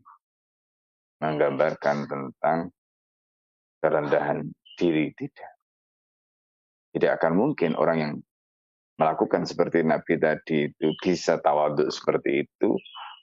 [1.24, 2.76] Menggambarkan tentang
[3.80, 4.44] kerendahan
[4.76, 5.56] diri, tidak.
[6.92, 8.14] Tidak akan mungkin orang yang
[9.00, 12.76] melakukan seperti Nabi tadi itu bisa tawaduk seperti itu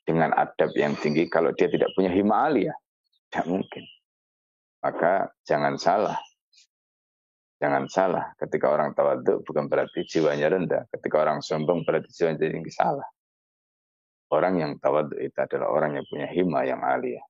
[0.08, 2.72] dengan adab yang tinggi kalau dia tidak punya hima aliyah.
[3.28, 3.84] Tidak mungkin.
[4.80, 6.16] Maka jangan salah.
[7.60, 8.32] Jangan salah.
[8.40, 10.88] Ketika orang tawaduk bukan berarti jiwanya rendah.
[10.88, 12.72] Ketika orang sombong berarti jiwanya tinggi.
[12.72, 13.04] Salah.
[14.32, 17.24] Orang yang tawaduk itu adalah orang yang punya hima yang aliyah.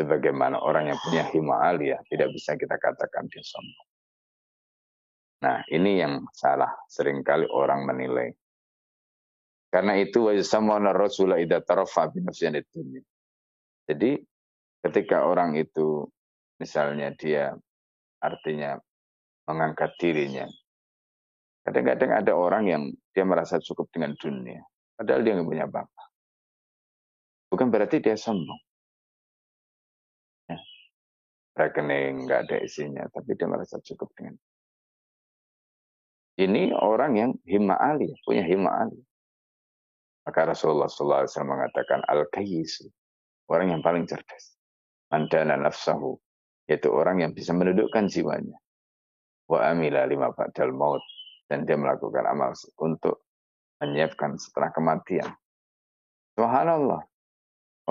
[0.00, 3.88] Sebagaimana orang yang punya hima aliyah tidak bisa kita katakan dia sombong.
[5.44, 6.72] Nah, ini yang salah.
[6.88, 8.32] Seringkali orang menilai.
[9.72, 12.20] Karena itu wa yusammuna rasula idza tarafa bi.
[13.88, 14.10] Jadi
[14.84, 16.04] ketika orang itu
[16.60, 17.56] misalnya dia
[18.20, 18.76] artinya
[19.48, 20.44] mengangkat dirinya.
[21.64, 22.82] Kadang-kadang ada orang yang
[23.16, 24.60] dia merasa cukup dengan dunia,
[24.98, 26.04] padahal dia nggak punya apa-apa.
[27.48, 28.60] Bukan berarti dia sombong.
[30.50, 30.58] Ya.
[31.54, 34.34] Rekening nggak ada isinya, tapi dia merasa cukup dengan
[36.40, 39.00] ini orang yang himma ali, punya himma ali.
[40.22, 42.86] Maka Rasulullah SAW mengatakan al-kayyisu,
[43.50, 44.54] orang yang paling cerdas.
[45.10, 46.16] Mandana nafsahu,
[46.70, 48.56] yaitu orang yang bisa mendudukkan jiwanya.
[49.50, 51.02] Wa amila lima ba'dal maut.
[51.50, 53.28] Dan dia melakukan amal untuk
[53.82, 55.28] menyiapkan setelah kematian.
[56.32, 57.04] Subhanallah.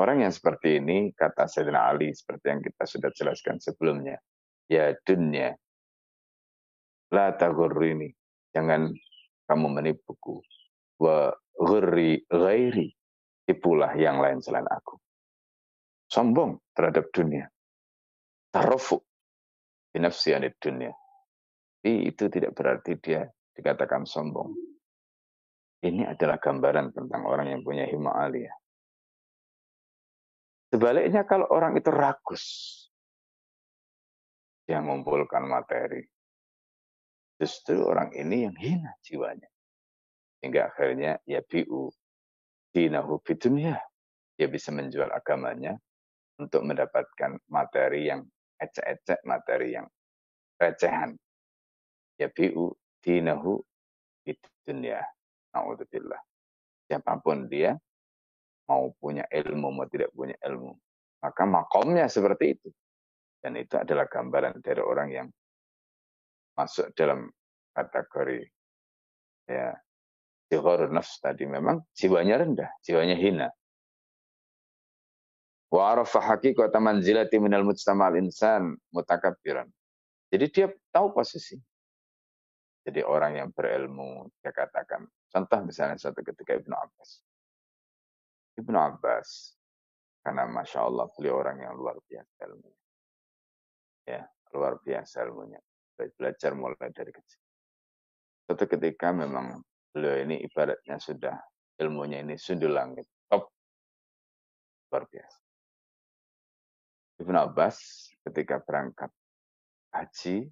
[0.01, 4.17] Orang yang seperti ini, kata Sayyidina Ali, seperti yang kita sudah jelaskan sebelumnya.
[4.71, 5.53] Ya dunia,
[7.11, 8.07] la tagurrini,
[8.55, 8.91] Jangan
[9.47, 10.43] kamu menipuku.
[10.99, 12.89] Wa ghurri ghairi.
[13.41, 14.95] Tipulah yang lain selain aku.
[16.07, 17.49] Sombong terhadap dunia.
[18.53, 19.01] Tarofu.
[19.91, 20.93] Binafsi anid dunia.
[21.81, 23.25] Tapi itu tidak berarti dia
[23.57, 24.53] dikatakan sombong.
[25.81, 28.53] Ini adalah gambaran tentang orang yang punya hima aliyah.
[30.69, 32.45] Sebaliknya kalau orang itu rakus,
[34.63, 36.05] dia mengumpulkan materi,
[37.41, 39.49] Justru orang ini yang hina jiwanya.
[40.41, 41.93] Hingga akhirnya ya bi'u
[42.73, 43.77] dinahu dunia.
[44.35, 45.77] Dia bisa menjual agamanya
[46.41, 48.25] untuk mendapatkan materi yang
[48.57, 49.85] ecek-ecek, materi yang
[50.57, 51.13] recehan.
[52.17, 52.73] Ya bi'u
[53.05, 53.61] dinahu
[54.65, 55.01] dunia.
[55.51, 56.21] Na'udzubillah.
[56.87, 57.75] Siapa pun dia,
[58.71, 60.73] mau punya ilmu, mau tidak punya ilmu.
[61.21, 62.69] Maka makomnya seperti itu.
[63.41, 65.27] Dan itu adalah gambaran dari orang yang
[66.55, 67.25] masuk dalam
[67.73, 68.43] kategori
[69.47, 69.73] ya
[70.51, 73.47] jihor nafs tadi memang jiwanya rendah, jiwanya hina.
[75.71, 79.71] Wa arafa haqiqata manzilati minal mujtama'al insan mutakabbiran.
[80.27, 81.55] Jadi dia tahu posisi.
[82.83, 87.09] Jadi orang yang berilmu, dia katakan, contoh misalnya suatu ketika Ibnu Abbas.
[88.59, 89.55] Ibnu Abbas,
[90.25, 92.83] karena Masya Allah beliau orang yang luar biasa ilmunya.
[94.03, 95.61] Ya, luar biasa ilmunya
[96.17, 97.41] belajar mulai dari kecil.
[98.47, 99.61] Suatu ketika memang
[99.91, 101.35] beliau ini ibaratnya sudah
[101.79, 103.51] ilmunya ini sundul langit, top,
[104.91, 105.39] luar biasa.
[107.21, 107.77] Ibnu Abbas
[108.25, 109.11] ketika berangkat
[109.93, 110.49] haji,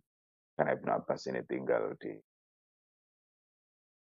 [0.54, 2.13] karena Ibnu Abbas ini tinggal di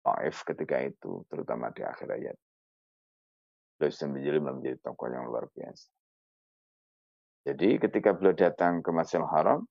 [0.06, 2.38] Taif ketika itu, terutama di akhir ayat.
[3.76, 5.90] Beliau menjadi menjadi tokoh yang luar biasa.
[7.46, 9.66] Jadi ketika beliau datang ke Masjidil Haram,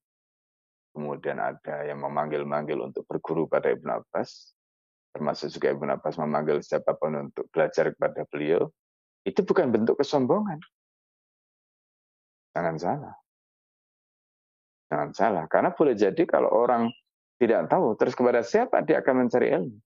[0.94, 4.53] Kemudian ada yang memanggil-manggil untuk berguru pada Ibn Abbas.
[5.14, 8.66] Termasuk juga Ibn Abbas memanggil siapa pun untuk belajar kepada beliau,
[9.22, 10.58] itu bukan bentuk kesombongan.
[12.50, 13.14] Jangan salah.
[14.90, 15.44] Jangan salah.
[15.46, 16.90] Karena boleh jadi kalau orang
[17.38, 19.78] tidak tahu, terus kepada siapa dia akan mencari ilmu.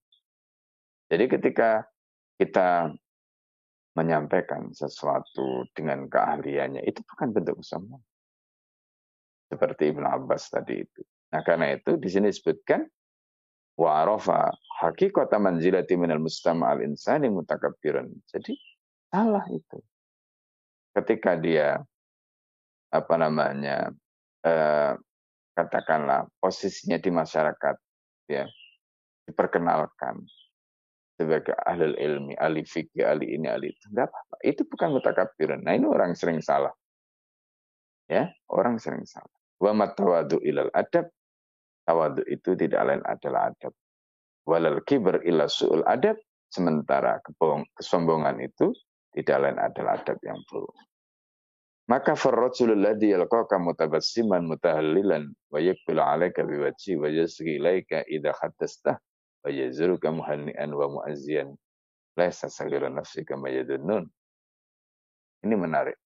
[1.09, 1.85] Jadi ketika
[2.41, 2.93] kita
[3.97, 8.05] menyampaikan sesuatu dengan keahliannya, itu bukan bentuk kesombongan.
[9.49, 11.01] Seperti Ibn Abbas tadi itu.
[11.33, 12.85] Nah karena itu di sini disebutkan
[13.79, 14.51] wa arafa
[14.83, 18.11] hakikata manzilati minal mustama al insani mutakabbiran.
[18.27, 18.59] Jadi
[19.09, 19.79] salah itu.
[20.93, 21.79] Ketika dia
[22.91, 23.95] apa namanya
[24.43, 24.93] eh,
[25.55, 27.77] katakanlah posisinya di masyarakat
[28.27, 28.45] ya
[29.31, 30.27] diperkenalkan
[31.19, 33.91] sebagai ahli ilmi, ahli fikih, ahli ini, ahli itu.
[33.91, 34.37] Enggak apa-apa.
[34.47, 35.61] Itu bukan mutakabbiran.
[35.67, 36.71] Nah ini orang sering salah.
[38.07, 39.35] Ya, orang sering salah.
[39.59, 41.11] Wa matawadu ilal adab
[41.89, 43.73] Tawadu itu tidak lain adalah adab.
[44.45, 46.21] Walal kibr illa su'ul adab.
[46.53, 47.17] Sementara
[47.77, 48.77] kesombongan itu
[49.17, 50.77] tidak lain adalah adab yang buruk.
[51.89, 59.01] Maka farrajulul ladhi yalqaka mutabassiman mutahallilan wa yakbilu alaika biwajhi wa yasghi ilaika idha khaddastah
[59.41, 61.57] wa yazuruka muhanni'an wa mu'azziyan
[62.13, 64.05] laisa sagiran nafsi kama yadunnun.
[65.41, 65.97] Ini menarik.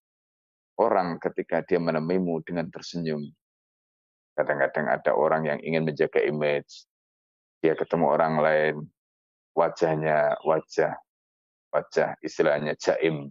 [0.78, 3.26] Orang ketika dia menemuimu dengan tersenyum,
[4.32, 6.88] Kadang-kadang ada orang yang ingin menjaga image.
[7.60, 8.74] Dia ketemu orang lain,
[9.54, 10.96] wajahnya wajah,
[11.70, 13.30] wajah istilahnya jaim.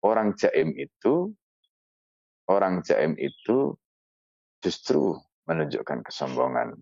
[0.00, 1.30] Orang jaim itu,
[2.48, 3.76] orang jaim itu
[4.64, 6.74] justru menunjukkan kesombongan.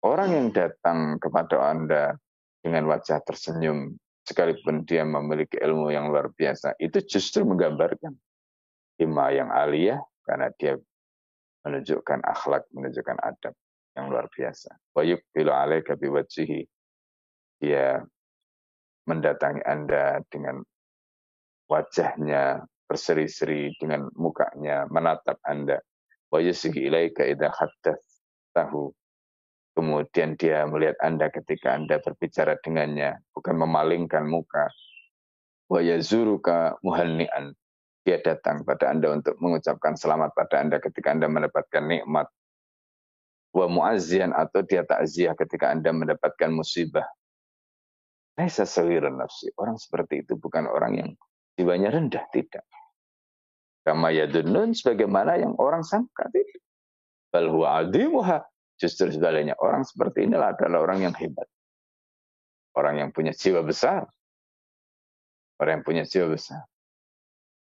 [0.00, 2.16] Orang yang datang kepada Anda
[2.60, 8.16] dengan wajah tersenyum, sekalipun dia memiliki ilmu yang luar biasa, itu justru menggambarkan
[9.00, 10.76] hima yang aliyah, karena dia
[11.64, 13.54] menunjukkan akhlak, menunjukkan adab
[13.96, 14.70] yang luar biasa.
[14.96, 16.64] Wa yuqbilu alaika biwajhihi.
[17.60, 18.00] Dia
[19.04, 20.64] mendatangi Anda dengan
[21.68, 25.78] wajahnya berseri-seri dengan mukanya menatap Anda.
[26.30, 27.50] Wa yusihi ilaika idza
[28.56, 28.90] tahu.
[29.70, 34.66] Kemudian dia melihat Anda ketika Anda berbicara dengannya, bukan memalingkan muka.
[35.70, 37.54] Wa yazuruka muhanni'an
[38.00, 42.26] dia datang pada Anda untuk mengucapkan selamat pada Anda ketika Anda mendapatkan nikmat.
[43.50, 47.04] Wa muazzian atau dia takziah ketika Anda mendapatkan musibah.
[48.38, 49.52] Laisa sawiran nafsi.
[49.58, 51.10] Orang seperti itu bukan orang yang
[51.58, 52.64] jiwanya rendah, tidak.
[53.84, 56.62] Kama yadunnun sebagaimana yang orang sangka tidak.
[57.34, 57.84] Bal huwa.
[58.80, 61.44] Justru sebaliknya, orang seperti inilah adalah orang yang hebat.
[62.72, 64.08] Orang yang punya jiwa besar.
[65.60, 66.69] Orang yang punya jiwa besar.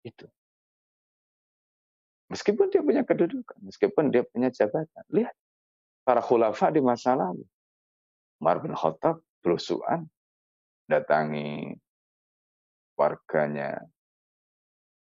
[0.05, 0.27] Itu.
[2.29, 5.03] Meskipun dia punya kedudukan, meskipun dia punya jabatan.
[5.09, 5.33] Lihat,
[6.05, 7.41] para khulafa di masa lalu.
[8.37, 10.05] Umar bin Khattab berusuhan,
[10.85, 11.73] datangi
[12.93, 13.81] warganya,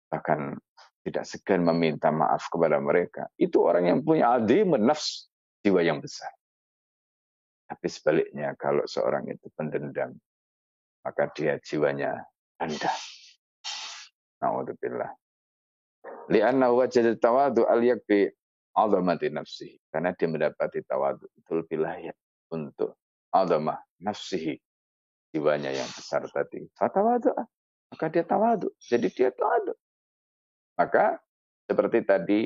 [0.08, 0.56] bahkan
[1.04, 3.28] tidak segan meminta maaf kepada mereka.
[3.36, 5.28] Itu orang yang punya adim nafs,
[5.68, 6.32] jiwa yang besar.
[7.68, 10.16] Tapi sebaliknya, kalau seorang itu pendendam,
[11.04, 12.24] maka dia jiwanya
[12.56, 12.96] rendah.
[14.42, 15.12] Na'udzubillah.
[16.30, 18.30] Lianna wajad tawadu al yakbi
[18.78, 19.78] azamati nafsihi.
[19.90, 22.18] Karena dia mendapati tawadu itu lebih layak
[22.54, 22.94] untuk
[23.34, 24.60] azamah nafsihi.
[25.34, 26.64] Jiwanya yang besar tadi.
[26.78, 27.34] Fatawadu.
[27.92, 28.68] Maka dia tawadu.
[28.78, 29.74] Jadi dia tawadu.
[30.78, 31.18] Maka
[31.68, 32.40] seperti tadi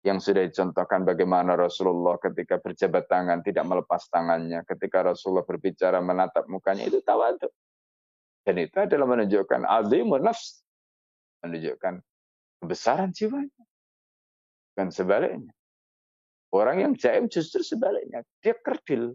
[0.00, 6.48] yang sudah dicontohkan bagaimana Rasulullah ketika berjabat tangan tidak melepas tangannya, ketika Rasulullah berbicara menatap
[6.48, 7.48] mukanya itu tawadu.
[8.40, 10.64] Dan itu adalah menunjukkan azimun nafs,
[11.44, 12.00] menunjukkan
[12.60, 13.64] kebesaran jiwanya.
[14.76, 15.52] Dan sebaliknya.
[16.50, 18.26] Orang yang jaim justru sebaliknya.
[18.42, 19.14] Dia kerdil.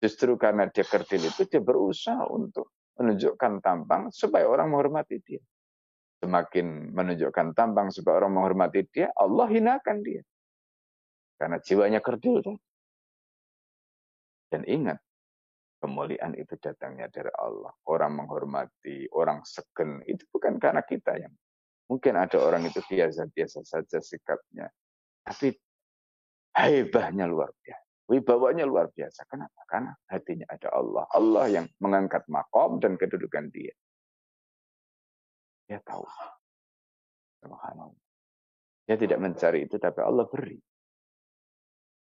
[0.00, 5.40] Justru karena dia kerdil itu dia berusaha untuk menunjukkan tampang supaya orang menghormati dia.
[6.20, 10.20] Semakin menunjukkan tampang supaya orang menghormati dia, Allah hinakan dia.
[11.40, 12.44] Karena jiwanya kerdil.
[14.52, 15.00] Dan ingat,
[15.80, 17.72] kemuliaan itu datangnya dari Allah.
[17.88, 21.32] Orang menghormati, orang segen, itu bukan karena kita yang
[21.90, 24.70] Mungkin ada orang itu biasa-biasa saja sikapnya.
[25.26, 25.50] Tapi
[26.54, 27.90] hebahnya luar biasa.
[28.06, 29.26] Wibawanya luar biasa.
[29.26, 29.66] Kenapa?
[29.66, 31.04] Karena hatinya ada Allah.
[31.10, 33.74] Allah yang mengangkat makom dan kedudukan dia.
[35.66, 36.06] Dia tahu.
[38.86, 40.62] Dia tidak mencari itu, tapi Allah beri.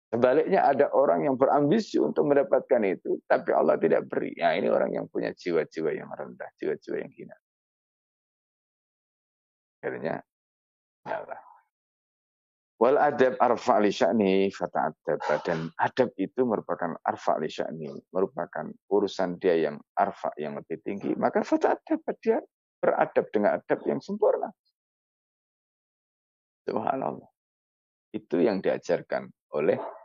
[0.09, 4.33] Sebaliknya ada orang yang berambisi untuk mendapatkan itu, tapi Allah tidak beri.
[4.33, 7.37] Ya, ini orang yang punya jiwa-jiwa yang rendah, jiwa-jiwa yang hina.
[9.79, 10.25] Akhirnya
[11.05, 11.37] nyala.
[12.79, 14.49] Wal adab arfa li sya'ni.
[15.45, 17.91] Dan adab itu merupakan arfa li sya'ni.
[18.09, 21.13] Merupakan urusan dia yang arfa, yang lebih tinggi.
[21.13, 22.01] Maka fata'adab.
[22.23, 22.41] Dia
[22.81, 24.49] beradab dengan adab yang sempurna.
[26.65, 27.29] Subhanallah.
[28.15, 29.98] Itu yang diajarkan oleh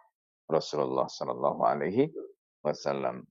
[0.51, 2.13] Rasulullah Sallallahu Alaihi
[2.65, 3.25] Wasallam.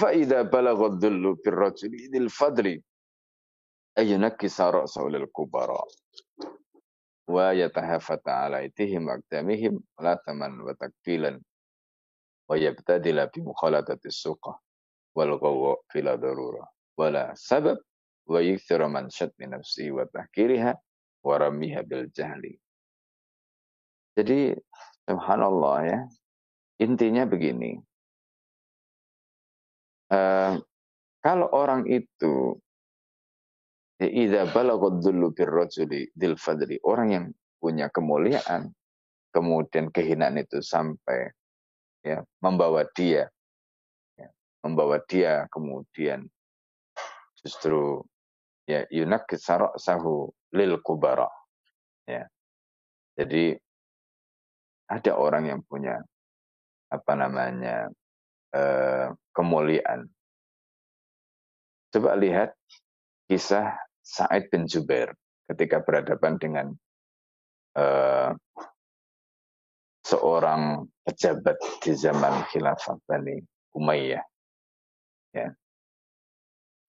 [0.00, 2.82] فإذا بلغ الذل في الرجل ذي الفضل
[3.98, 5.88] أن ينكس رأسه للكبراء
[7.28, 11.42] ويتهافت على أيديهم أقدامهم لثما وتكفيلا
[12.48, 14.56] ويبتدل بمخالطة السوق
[15.14, 16.68] والغواء لا ضرورة
[16.98, 17.78] ولا سبب
[18.26, 20.80] ويكثر من شتم نفسه وتحكيرها
[21.24, 22.58] ورميها بالجهل
[24.20, 24.52] Jadi
[25.08, 26.00] subhanallah ya.
[26.80, 27.80] Intinya begini.
[30.12, 30.60] Uh,
[31.24, 32.56] kalau orang itu
[34.00, 34.48] Idza
[36.16, 36.76] dil fadli.
[36.80, 37.24] Orang yang
[37.60, 38.72] punya kemuliaan,
[39.28, 41.28] kemudian kehinaan itu sampai
[42.00, 43.28] ya membawa dia
[44.16, 44.28] ya,
[44.64, 46.24] membawa dia kemudian
[47.40, 48.00] justru
[48.64, 49.28] ya yunak
[49.76, 51.28] sahu lil kubara
[52.08, 52.24] ya
[53.20, 53.60] jadi
[54.90, 56.02] ada orang yang punya
[56.90, 57.86] apa namanya
[58.50, 60.10] eh, kemuliaan
[61.94, 62.50] coba lihat
[63.30, 65.14] kisah Sa'id bin Jubair
[65.50, 66.66] ketika berhadapan dengan
[67.78, 68.30] uh,
[70.06, 73.38] seorang pejabat di zaman khilafah Bani
[73.74, 74.22] Umayyah.
[75.34, 75.54] Ya.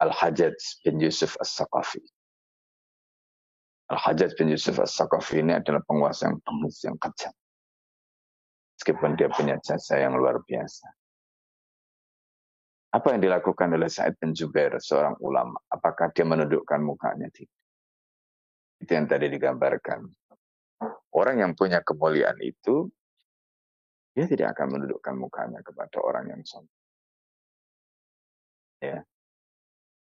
[0.01, 2.01] Al-Hajjaj bin Yusuf As-Saqafi.
[3.93, 7.33] Al-Hajjaj bin Yusuf As-Saqafi ini adalah penguasa yang pengus yang kejam.
[8.81, 10.89] Meskipun dia punya jasa yang luar biasa.
[12.97, 15.53] Apa yang dilakukan oleh Said bin Jubair, seorang ulama?
[15.69, 17.29] Apakah dia menundukkan mukanya?
[18.81, 20.01] Itu yang tadi digambarkan.
[21.13, 22.89] Orang yang punya kemuliaan itu,
[24.17, 26.81] dia tidak akan menundukkan mukanya kepada orang yang sombong.
[28.81, 29.05] Ya.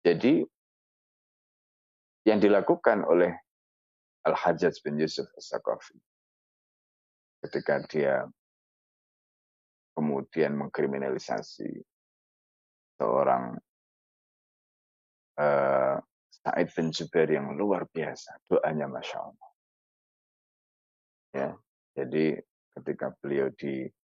[0.00, 0.48] Jadi,
[2.24, 3.36] yang dilakukan oleh
[4.24, 6.00] Al-Hajjaj bin Yusuf As-Sakafi
[7.44, 8.24] ketika dia
[9.92, 11.70] kemudian mengkriminalisasi
[13.00, 13.56] seorang
[15.38, 15.96] uh,
[16.32, 18.34] Said bin Jubair yang luar biasa.
[18.50, 19.50] Doanya Masya Allah.
[21.32, 21.56] Ya,
[21.96, 22.36] jadi
[22.76, 24.02] ketika beliau ditangkap,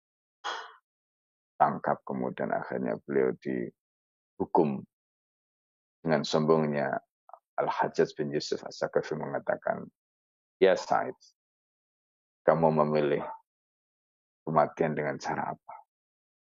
[2.04, 4.80] kemudian akhirnya beliau dihukum
[6.04, 7.00] dengan sombongnya
[7.58, 9.84] Al-Hajjaj bin Yusuf As-Sakafi mengatakan,
[10.62, 11.14] Ya Said,
[12.46, 13.26] kamu memilih
[14.46, 15.74] kematian dengan cara apa?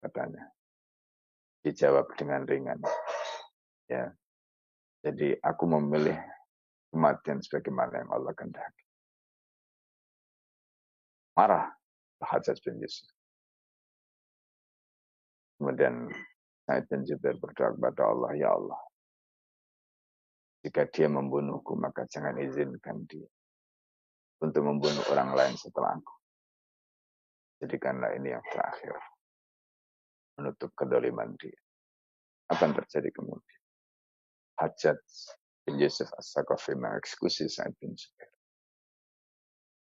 [0.01, 0.53] Katanya
[1.67, 2.79] dijawab dengan ringan.
[3.91, 4.13] Ya.
[5.03, 6.15] Jadi aku memilih
[6.91, 8.83] kematian sebagaimana yang Allah kehendaki.
[11.37, 11.69] Marah
[12.17, 13.07] Hajjaj bin Yusuf.
[15.57, 16.09] Kemudian
[16.65, 18.81] Said bin Jubair berdoa kepada Allah, Ya Allah,
[20.65, 23.29] jika dia membunuhku, maka jangan izinkan dia
[24.41, 26.13] untuk membunuh orang lain setelah aku.
[27.63, 28.97] Jadikanlah ini yang terakhir
[30.37, 31.57] menutup kedoliman dia.
[32.47, 33.63] Apa yang terjadi kemudian?
[34.57, 35.01] Hajat
[35.67, 38.33] bin Yusuf As-Sakafi mengeksekusi Sa'id bin Jubair.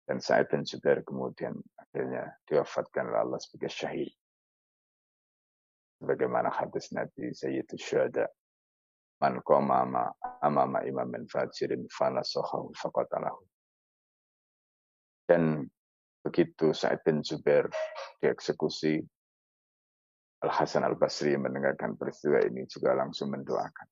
[0.08, 4.10] Dan Sa'id bin Jubair kemudian akhirnya diwafatkan oleh Allah sebagai syahid.
[6.02, 8.26] Bagaimana hadis Nabi Sayyidul Syuhada.
[9.18, 9.82] Man qama
[10.42, 13.42] amama imamin fajirin fanasohahu faqatalahu.
[15.26, 15.66] Dan
[16.22, 17.66] begitu Sa'id bin Jubair
[18.22, 19.02] dieksekusi,
[20.38, 23.88] Al-Hasan Al-Basri mendengarkan peristiwa ini juga langsung mendoakan.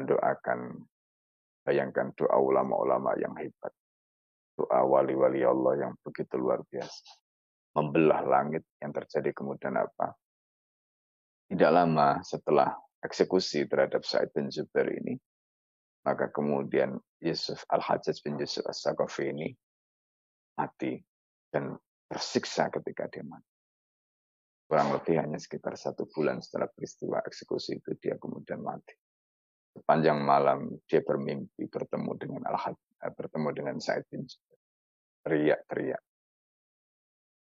[0.00, 0.58] Mendoakan,
[1.68, 3.76] bayangkan doa ulama-ulama yang hebat.
[4.56, 7.12] Doa wali-wali Allah yang begitu luar biasa.
[7.76, 10.16] Membelah langit yang terjadi kemudian apa?
[11.52, 12.72] Tidak lama setelah
[13.04, 15.20] eksekusi terhadap Said bin Zubair ini,
[16.08, 19.52] maka kemudian Yusuf Al-Hajjaj bin Yusuf As-Saqafi ini
[20.56, 20.96] mati
[21.52, 21.76] dan
[22.08, 23.51] tersiksa ketika dia mati
[24.72, 28.96] kurang lebih hanya sekitar satu bulan setelah peristiwa eksekusi itu dia kemudian mati.
[29.76, 34.24] Sepanjang malam dia bermimpi bertemu dengan al eh, bertemu dengan Said bin
[35.28, 36.00] Teriak-teriak.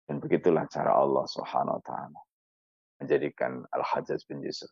[0.07, 2.21] Dan begitulah cara Allah Subhanahu wa taala
[3.03, 4.71] menjadikan Al-Hajjaj bin Yusuf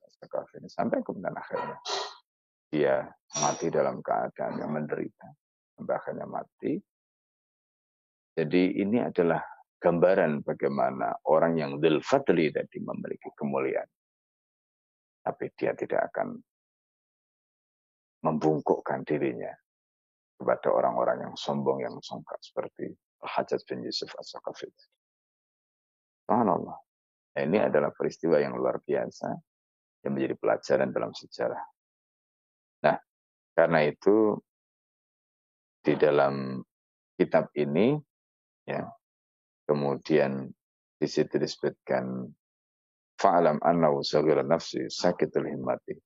[0.55, 1.83] ini sampai kemudian akhirnya
[2.71, 3.03] dia
[3.43, 5.27] mati dalam keadaan yang menderita
[5.91, 6.79] akhirnya mati.
[8.39, 9.43] Jadi ini adalah
[9.85, 13.85] gambaran bagaimana orang yang dil fadli tadi memiliki kemuliaan.
[15.21, 16.41] Tapi dia tidak akan
[18.25, 19.53] membungkukkan dirinya
[20.41, 22.89] kepada orang-orang yang sombong, yang songkak seperti
[23.21, 24.73] Al-Hajjaj bin Yusuf As-Sakafi.
[26.25, 26.81] Subhanallah.
[27.37, 29.29] Ini adalah peristiwa yang luar biasa
[30.05, 31.61] yang menjadi pelajaran dalam sejarah.
[32.89, 32.97] Nah,
[33.53, 34.41] karena itu
[35.85, 36.65] di dalam
[37.21, 37.97] kitab ini
[38.65, 38.89] ya
[39.65, 40.49] kemudian
[41.01, 42.29] di situ disebutkan
[43.19, 45.97] fa'alam annahu saghir nafsi sakitul himmati.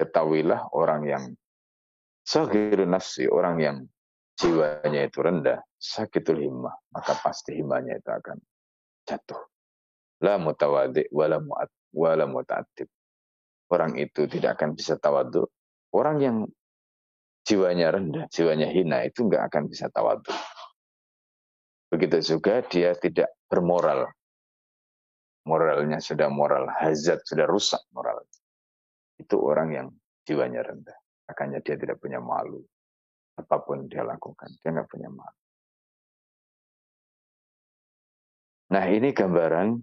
[0.00, 1.24] Ketahuilah orang yang
[2.24, 3.76] saghir nafsi, orang yang
[4.40, 8.40] jiwanya itu rendah, sakitul himmah, maka pasti himmanya itu akan
[9.04, 9.40] jatuh.
[10.24, 12.88] La mutawadi wala mu'at wala muta'atib.
[13.70, 15.46] Orang itu tidak akan bisa tawadu.
[15.94, 16.36] Orang yang
[17.44, 20.32] jiwanya rendah, jiwanya hina itu nggak akan bisa tawadu.
[21.90, 24.06] Begitu juga dia tidak bermoral.
[25.42, 28.22] Moralnya sudah moral hazard, sudah rusak moral.
[29.18, 29.88] Itu orang yang
[30.22, 30.94] jiwanya rendah.
[31.26, 32.62] Makanya dia tidak punya malu.
[33.34, 35.40] Apa pun dia lakukan, dia nggak punya malu.
[38.70, 39.82] Nah ini gambaran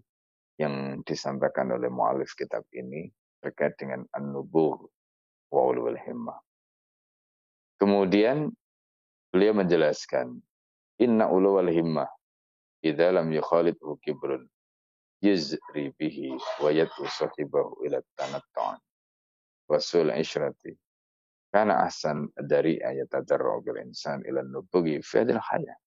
[0.57, 3.11] yang disampaikan oleh mu'alif kitab ini
[3.43, 4.79] terkait dengan an-nubuh
[5.51, 6.39] wa himmah.
[7.77, 8.49] Kemudian
[9.29, 10.39] beliau menjelaskan
[10.97, 12.09] Inna ulawal himmah
[12.81, 14.49] idza lam yukhalidhu kibrun
[15.21, 18.81] yuzri bihi wa yad'u sahibahu ila tanattu'an
[19.69, 20.73] wa sul ishrati.
[21.53, 25.77] Kana ahsan dari ayat tadarru bil insan ila nubugi fi hadil hayah.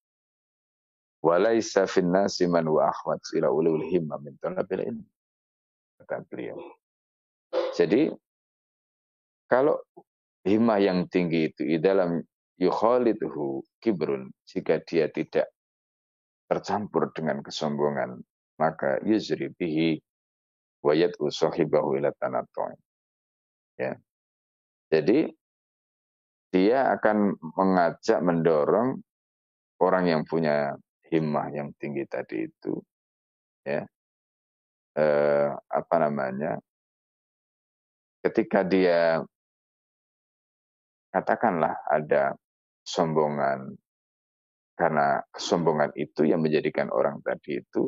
[1.20, 5.06] Wa laysa fin nasi man wa akhwat ila ulul himma min talabil ilm
[6.00, 6.56] kata beliau.
[7.76, 8.08] Jadi
[9.50, 9.76] kalau
[10.48, 12.24] himmah yang tinggi itu di dalam
[12.60, 14.28] yukhalidhu kibrun.
[14.44, 15.48] Jika dia tidak
[16.46, 18.20] tercampur dengan kesombongan
[18.60, 19.96] maka yuzri bihi
[20.84, 22.12] wa yad'u sahibahu ila
[23.80, 23.96] ya.
[24.92, 25.32] Jadi
[26.50, 29.00] dia akan mengajak mendorong
[29.80, 30.76] orang yang punya
[31.08, 32.76] himmah yang tinggi tadi itu
[33.64, 33.86] ya.
[34.98, 36.58] Eh, apa namanya?
[38.20, 39.22] Ketika dia
[41.14, 42.36] katakanlah ada
[42.90, 43.78] kesombongan.
[44.74, 47.86] Karena kesombongan itu yang menjadikan orang tadi itu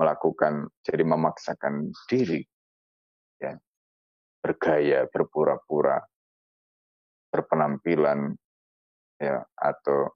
[0.00, 2.40] melakukan, jadi memaksakan diri,
[3.36, 3.52] ya,
[4.40, 6.00] bergaya, berpura-pura,
[7.28, 8.32] berpenampilan,
[9.20, 10.08] ya, atau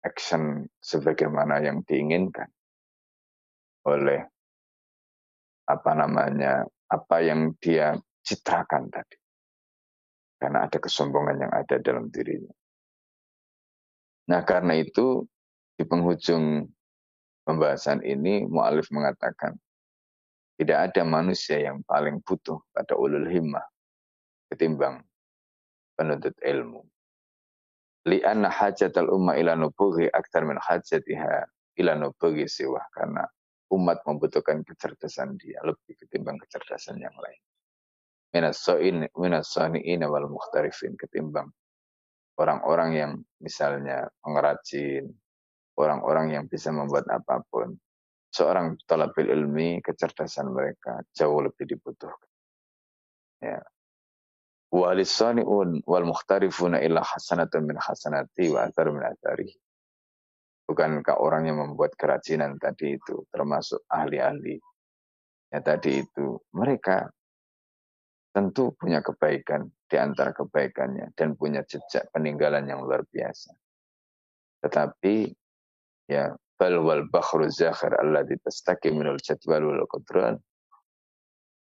[0.00, 2.48] action sebagaimana yang diinginkan
[3.84, 4.24] oleh
[5.68, 7.92] apa namanya, apa yang dia
[8.24, 9.20] citrakan tadi.
[10.40, 12.63] Karena ada kesombongan yang ada dalam dirinya.
[14.30, 15.28] Nah karena itu
[15.76, 16.64] di penghujung
[17.44, 19.52] pembahasan ini mu'alif mengatakan
[20.54, 23.64] tidak ada manusia yang paling butuh pada ulul himmah
[24.48, 25.02] ketimbang
[25.98, 26.86] penuntut ilmu.
[28.04, 31.48] Lianna al umma ila nubughi aktar min hajatiha
[31.80, 32.80] ila nubughi siwa.
[32.92, 33.24] Karena
[33.72, 37.40] umat membutuhkan kecerdasan dia lebih ketimbang kecerdasan yang lain.
[38.30, 41.48] Minas so'in, minas so'ni'ina wal mukhtarifin ketimbang
[42.40, 45.10] orang-orang yang misalnya pengrajin,
[45.78, 47.74] orang-orang yang bisa membuat apa pun.
[48.34, 52.30] Seorang talabil ilmi, kecerdasan mereka jauh lebih dibutuhkan.
[53.38, 53.62] Ya.
[54.74, 59.54] Walisani'un wal mukhtarifuna illa hasanatun min hasanati wa athar min athari.
[60.66, 64.58] Bukankah orang yang membuat kerajinan tadi itu termasuk ahli-ahli
[65.54, 67.06] ya tadi itu mereka
[68.34, 73.54] tentu punya kebaikan di antara kebaikannya dan punya jejak peninggalan yang luar biasa.
[74.66, 75.30] Tetapi
[76.10, 80.34] ya bal wal bakhru zakhir alladhi tastaqi minul jadwal wal qudran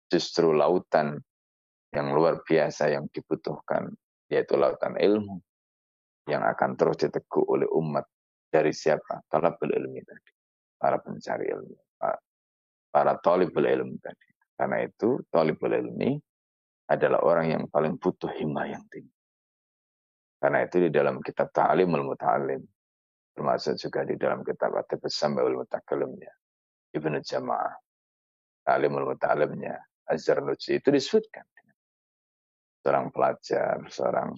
[0.10, 1.22] justru lautan
[1.94, 3.94] yang luar biasa yang dibutuhkan
[4.34, 5.38] yaitu lautan ilmu
[6.26, 8.10] yang akan terus diteguk oleh umat
[8.50, 9.30] dari siapa?
[9.30, 10.32] Talabul ilmi tadi.
[10.74, 11.78] Para pencari ilmu.
[12.90, 14.28] Para talibul ilmu tadi.
[14.58, 16.18] Karena itu talibul ilmi
[16.88, 19.12] adalah orang yang paling butuh himmah yang tinggi.
[20.38, 22.62] Karena itu di dalam kitab Ta'alimul Muta'alim,
[23.34, 26.32] termasuk juga di dalam kitab At-Tabassumul Mutakalimnya,
[26.94, 27.76] Ibnu Jama'ah,
[28.64, 29.76] Ta'alimul Muta'alimnya,
[30.08, 31.44] Azhar Nuji, itu disebutkan.
[32.86, 34.32] Seorang pelajar, seorang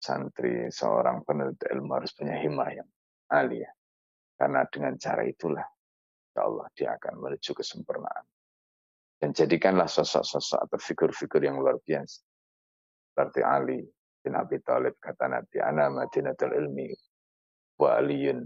[0.00, 2.88] santri, seorang penuntut ilmu harus punya himmah yang
[3.28, 3.68] alia.
[4.36, 5.66] Karena dengan cara itulah,
[6.30, 8.24] insya Allah dia akan menuju kesempurnaan.
[9.16, 12.20] Dan jadikanlah sosok-sosok atau figur-figur yang luar biasa.
[13.12, 13.80] Seperti Ali
[14.20, 16.92] bin Abi Thalib kata Nabi, Ana madinatul ilmi
[17.80, 18.44] wa aliyun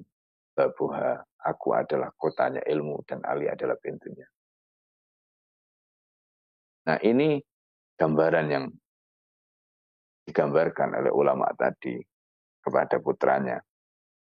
[0.54, 1.18] babuha.
[1.40, 4.28] Aku adalah kotanya ilmu dan Ali adalah pintunya.
[6.84, 7.40] Nah ini
[7.96, 8.64] gambaran yang
[10.28, 11.96] digambarkan oleh ulama tadi
[12.60, 13.56] kepada putranya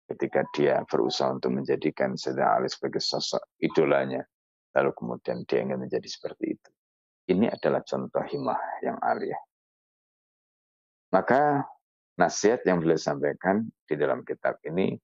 [0.07, 4.23] ketika dia berusaha untuk menjadikan Sayyidina Ali sebagai sosok idolanya,
[4.77, 6.71] lalu kemudian dia ingin menjadi seperti itu.
[7.33, 9.43] Ini adalah contoh himah yang aliyah.
[11.17, 11.65] Maka
[12.21, 14.95] nasihat yang beliau sampaikan di dalam kitab ini,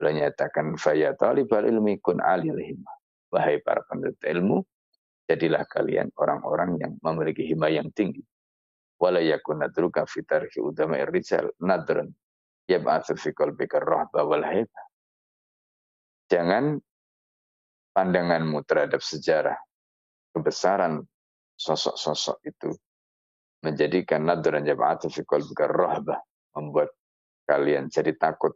[0.00, 2.96] beliau nyatakan, Faya talibal ilmi kun alil himah.
[3.28, 4.64] Wahai para penuntut ilmu,
[5.28, 8.24] jadilah kalian orang-orang yang memiliki himah yang tinggi.
[8.98, 12.10] Wala yakun nadruka fitarhi udama rijal nadrun
[12.66, 14.42] yab'atsu fi qalbika rahba wal.
[16.28, 16.80] Jangan
[17.98, 19.58] pandanganmu terhadap sejarah
[20.30, 21.02] kebesaran
[21.58, 22.70] sosok-sosok itu
[23.66, 25.66] menjadikan nadran yab'atsu fi qalbika
[26.54, 26.94] membuat
[27.50, 28.54] kalian jadi takut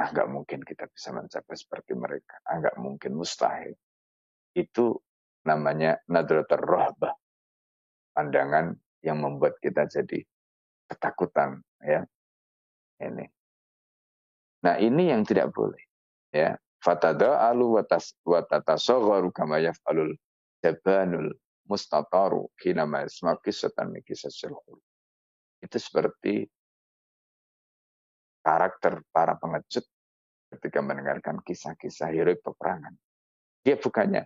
[0.00, 3.76] ah mungkin kita bisa mencapai seperti mereka ah mungkin mustahil
[4.56, 4.96] itu
[5.46, 7.14] namanya nadratul rohbah.
[8.12, 8.74] Pandangan
[9.06, 10.20] yang membuat kita jadi
[10.90, 11.62] ketakutan.
[11.78, 12.02] ya
[12.98, 13.26] Ini.
[14.66, 15.78] Nah ini yang tidak boleh.
[16.28, 17.82] ya Fatada alu
[18.22, 20.14] watatasogharu kama yaf'alul
[20.62, 21.34] jabanul
[21.66, 24.54] mustataru kina yasma kisatan mikisasil
[25.58, 26.46] Itu seperti
[28.46, 29.84] karakter para pengecut
[30.54, 32.96] ketika mendengarkan kisah-kisah heroik peperangan.
[33.60, 34.24] Dia bukannya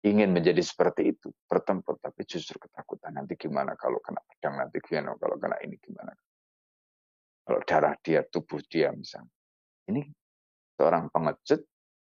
[0.00, 3.20] ingin menjadi seperti itu, bertempur, tapi justru ketakutan.
[3.20, 6.12] Nanti gimana kalau kena pedang, nanti gimana kalau kena ini gimana.
[7.44, 9.28] Kalau darah dia, tubuh dia misalnya.
[9.92, 10.00] Ini
[10.80, 11.60] seorang pengecut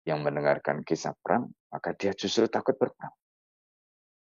[0.09, 3.13] yang mendengarkan kisah perang, maka dia justru takut berperang.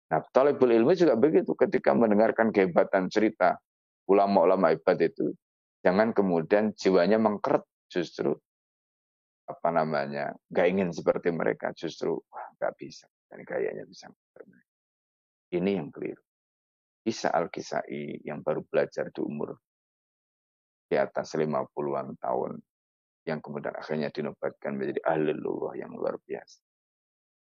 [0.09, 3.61] Nah, talibul ilmu juga begitu ketika mendengarkan kehebatan cerita
[4.09, 5.37] ulama-ulama hebat itu,
[5.85, 7.61] jangan kemudian jiwanya mengkeret
[7.93, 8.33] justru
[9.47, 14.11] apa namanya nggak ingin seperti mereka justru wah nggak bisa dan kayaknya bisa
[15.47, 16.19] Ini yang keliru.
[17.07, 19.55] Isa Al-Kisai yang baru belajar di umur
[20.91, 22.59] di atas 50-an tahun,
[23.27, 26.63] yang kemudian akhirnya dinobatkan menjadi ahli lughah yang luar biasa.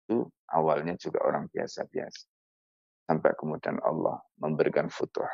[0.05, 2.29] Itu awalnya juga orang biasa-biasa.
[3.09, 5.27] Sampai kemudian Allah memberikan futuh.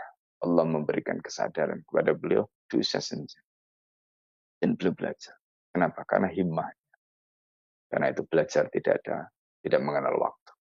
[0.46, 3.42] Allah memberikan kesadaran kepada beliau di usia senja.
[4.62, 5.34] Dan beliau belajar.
[5.74, 6.06] Kenapa?
[6.06, 6.86] Karena himmahnya.
[7.90, 9.26] Karena itu belajar tidak ada
[9.66, 10.52] tidak mengenal waktu.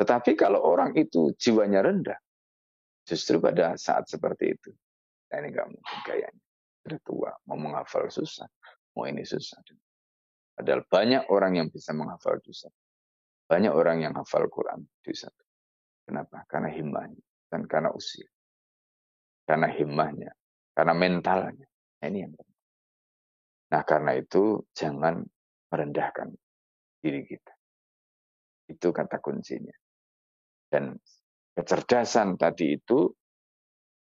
[0.00, 2.16] Tetapi kalau orang itu jiwanya rendah,
[3.04, 4.72] justru pada saat seperti itu,
[5.28, 6.44] nah ini nggak mungkin kayaknya.
[6.80, 8.48] Sudah tua, mau menghafal susah,
[8.96, 9.60] mau ini susah.
[10.56, 12.72] Padahal banyak orang yang bisa menghafal susah.
[13.48, 15.32] Banyak orang yang hafal Quran susah.
[16.06, 16.46] Kenapa?
[16.48, 18.28] Karena himmahnya dan karena usia.
[19.44, 20.30] Karena himmahnya,
[20.72, 21.66] karena mentalnya.
[22.00, 22.60] Nah, ini yang penting.
[23.70, 25.22] Nah karena itu jangan
[25.70, 26.30] merendahkan
[27.02, 27.54] diri kita.
[28.70, 29.74] Itu kata kuncinya.
[30.70, 30.94] Dan
[31.54, 33.10] kecerdasan tadi itu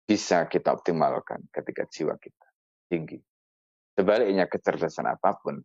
[0.05, 2.50] bisa kita optimalkan ketika jiwa kita
[2.91, 3.15] tinggi.
[3.95, 5.55] Sebaliknya kecerdasan apa pun,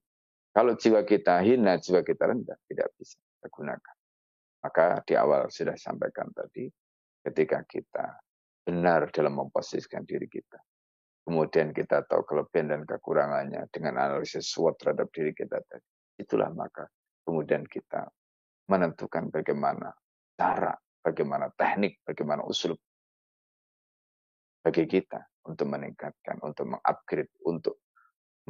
[0.55, 3.93] kalau jiwa kita hina, jiwa kita rendah, tidak bisa kita.
[4.63, 6.71] Maka di awal sudah sampaikan tadi,
[7.23, 8.19] ketika kita
[8.67, 10.59] benar dalam memposisikan diri kita,
[11.27, 15.87] kemudian kita tahu kelebihan dan kekurangannya dengan analisis SWOT terhadap diri kita tadi,
[16.19, 16.87] itulah maka
[17.23, 18.07] kemudian kita
[18.67, 19.95] menentukan bagaimana
[20.35, 22.75] cara, bagaimana teknik, bagaimana usul
[24.67, 27.87] bagi kita untuk meningkatkan, untuk mengupgrade, untuk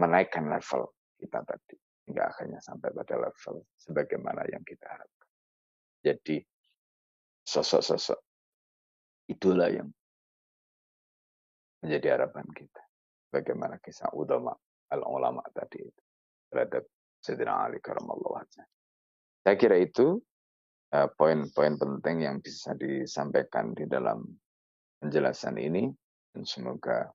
[0.00, 1.76] menaikkan level kita tadi
[2.08, 5.28] hingga akhirnya sampai pada level sebagaimana yang kita harapkan.
[6.00, 6.40] Jadi
[7.44, 8.16] sosok-sosok
[9.28, 9.92] itulah yang
[11.84, 12.80] menjadi harapan kita.
[13.28, 14.56] Bagaimana kisah ulama,
[14.88, 16.02] al-ulama tadi itu
[16.48, 16.88] terhadap
[17.20, 18.64] Sayyidina Ali karamallahu wajah.
[19.44, 20.16] Saya kira itu
[20.96, 24.24] eh, poin-poin penting yang bisa disampaikan di dalam
[25.04, 25.92] penjelasan ini
[26.36, 27.08] dan semoga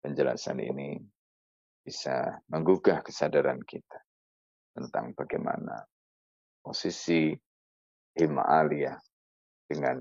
[0.00, 0.96] penjelasan ini
[1.84, 4.00] bisa menggugah kesadaran kita
[4.72, 5.84] tentang bagaimana
[6.64, 7.36] posisi
[8.16, 8.96] hima aliyah
[9.68, 10.00] dengan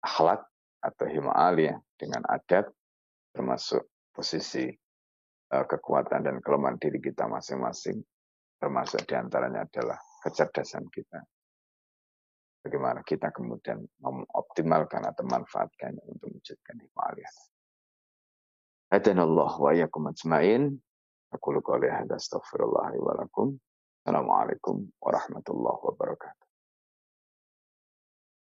[0.00, 0.48] akhlak
[0.80, 2.72] atau hima aliyah dengan adab
[3.36, 3.84] termasuk
[4.16, 4.64] posisi
[5.52, 8.00] uh, kekuatan dan kelemahan diri kita masing-masing
[8.56, 11.20] termasuk di antaranya adalah kecerdasan kita.
[12.62, 17.10] Bagaimana kita kemudian mengoptimalkan atau manfaatkan untuk mewujudkan hikmah
[19.18, 20.78] Allah wa iyyakum ajmain.
[21.34, 23.58] Aku qouli hadza astaghfirullah wa lakum.
[24.06, 26.46] Assalamualaikum warahmatullahi wabarakatuh.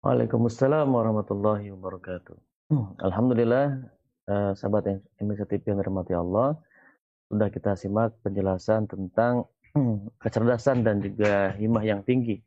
[0.05, 2.37] Waalaikumsalam warahmatullahi wabarakatuh.
[3.09, 3.83] Alhamdulillah,
[4.31, 5.01] eh, sahabat yang
[5.49, 6.55] TV yang dirahmati Allah,
[7.27, 9.49] sudah kita simak penjelasan tentang
[10.23, 12.39] kecerdasan dan juga himah yang tinggi.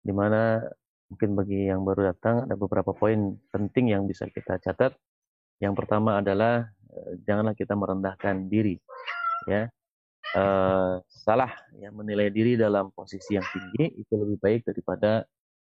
[0.00, 0.64] Di mana
[1.08, 4.92] mungkin bagi yang baru datang ada beberapa poin penting yang bisa kita catat.
[5.58, 6.70] Yang pertama adalah
[7.26, 8.78] janganlah kita merendahkan diri
[9.46, 9.68] ya
[10.34, 15.24] uh, salah ya menilai diri dalam posisi yang tinggi itu lebih baik daripada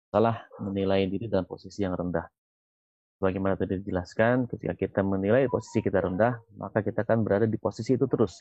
[0.09, 2.27] salah menilai diri dalam posisi yang rendah
[3.23, 7.95] Bagaimana tadi dijelaskan, ketika kita menilai posisi kita rendah, maka kita akan berada di posisi
[7.95, 8.36] itu terus.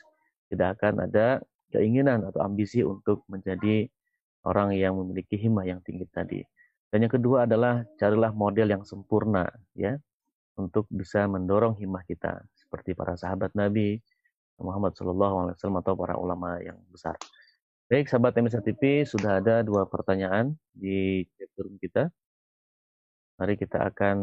[0.51, 1.39] Tidak akan ada
[1.71, 3.87] keinginan atau ambisi untuk menjadi
[4.43, 6.43] orang yang memiliki himmah yang tinggi tadi.
[6.93, 9.97] Dan yang kedua adalah carilah model yang sempurna ya
[10.53, 13.97] untuk bisa mendorong himmah kita seperti para sahabat Nabi
[14.61, 17.17] Muhammad SAW atau para ulama yang besar.
[17.89, 22.13] Baik, sahabat MSA TV, sudah ada dua pertanyaan di chat room kita.
[23.41, 24.17] Mari kita akan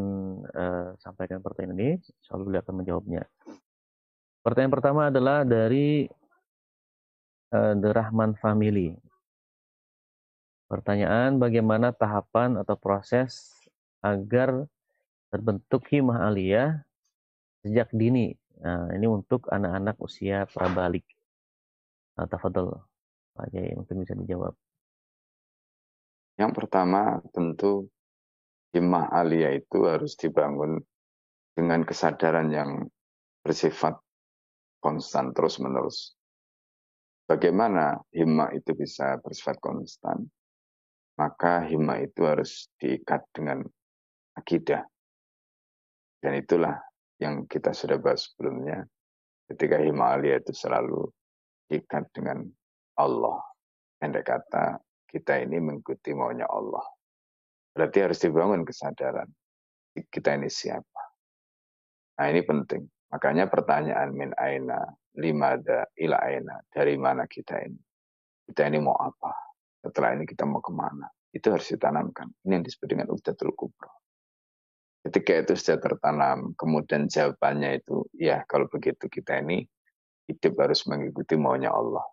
[0.46, 1.90] uh, sampaikan pertanyaan ini,
[2.22, 3.26] selalu akan menjawabnya.
[4.46, 6.06] Pertanyaan pertama adalah dari
[7.50, 9.09] uh, The Rahman Family.
[10.70, 13.50] Pertanyaan bagaimana tahapan atau proses
[14.06, 14.70] agar
[15.34, 16.86] terbentuk himah aliyah
[17.66, 18.38] sejak dini.
[18.62, 21.02] Nah, ini untuk anak-anak usia prabalik.
[22.14, 22.78] Nah, tafadol.
[23.34, 24.54] Pak Jai, mungkin bisa dijawab.
[26.38, 27.90] Yang pertama tentu
[28.70, 30.80] himmah alia itu harus dibangun
[31.52, 32.86] dengan kesadaran yang
[33.42, 33.98] bersifat
[34.78, 36.14] konstan terus-menerus.
[37.26, 40.30] Bagaimana himmah itu bisa bersifat konstan?
[41.20, 43.60] Maka himmah itu harus diikat dengan
[44.40, 44.88] akidah.
[46.16, 46.80] Dan itulah
[47.20, 48.88] yang kita sudah bahas sebelumnya.
[49.44, 51.12] Ketika himmah alia itu selalu
[51.68, 52.48] diikat dengan
[52.96, 53.36] Allah.
[54.00, 56.88] Pendek kata, kita ini mengikuti maunya Allah.
[57.76, 59.28] Berarti harus dibangun kesadaran.
[59.92, 61.02] Kita ini siapa?
[62.16, 62.88] Nah ini penting.
[63.12, 64.88] Makanya pertanyaan min aina,
[65.20, 66.64] limada, ila aina.
[66.72, 67.80] Dari mana kita ini?
[68.48, 69.49] Kita ini mau apa?
[69.80, 71.08] Setelah ini kita mau ke mana?
[71.32, 72.28] Itu harus ditanamkan.
[72.44, 73.90] Ini yang disebut dengan udatul kubro.
[75.00, 79.64] Ketika itu sudah tertanam, kemudian jawabannya itu, ya kalau begitu kita ini
[80.28, 82.04] hidup harus mengikuti maunya Allah.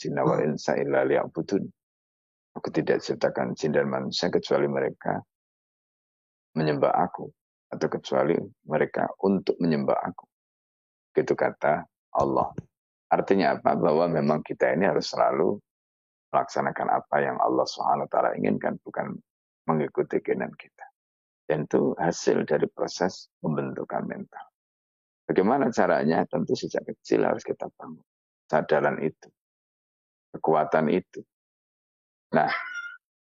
[0.00, 1.04] Jinna wal insa illa.
[2.56, 5.20] Aku tidak ciptakan jin dan manusia kecuali mereka
[6.56, 7.28] menyembah aku.
[7.66, 10.24] Atau kecuali mereka untuk menyembah aku.
[11.12, 11.84] Itu kata
[12.16, 12.54] Allah.
[13.12, 13.74] Artinya apa?
[13.76, 15.58] Bahwa memang kita ini harus selalu
[16.36, 19.16] melaksanakan apa yang Allah SWT inginkan, bukan
[19.64, 20.84] mengikuti keinginan kita.
[21.48, 24.44] Dan itu hasil dari proses pembentukan mental.
[25.24, 26.28] Bagaimana caranya?
[26.28, 28.04] Tentu sejak kecil harus kita bangun.
[28.46, 29.32] Sadaran itu.
[30.36, 31.24] Kekuatan itu.
[32.36, 32.50] Nah,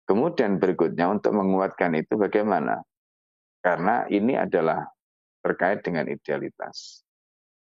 [0.08, 2.80] kemudian berikutnya untuk menguatkan itu bagaimana?
[3.62, 4.82] Karena ini adalah
[5.42, 7.02] terkait dengan idealitas.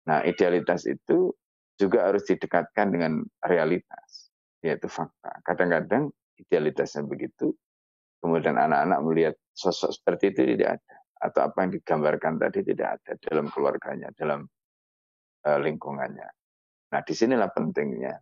[0.08, 1.32] Nah, idealitas itu
[1.80, 3.12] juga harus didekatkan dengan
[3.42, 4.23] realitas,
[4.64, 5.44] yaitu fakta.
[5.44, 6.08] Kadang-kadang
[6.40, 7.52] idealitasnya begitu,
[8.24, 10.96] kemudian anak-anak melihat sosok seperti itu tidak ada.
[11.24, 14.48] Atau apa yang digambarkan tadi tidak ada dalam keluarganya, dalam
[15.44, 16.28] uh, lingkungannya.
[16.96, 18.16] Nah, di sinilah pentingnya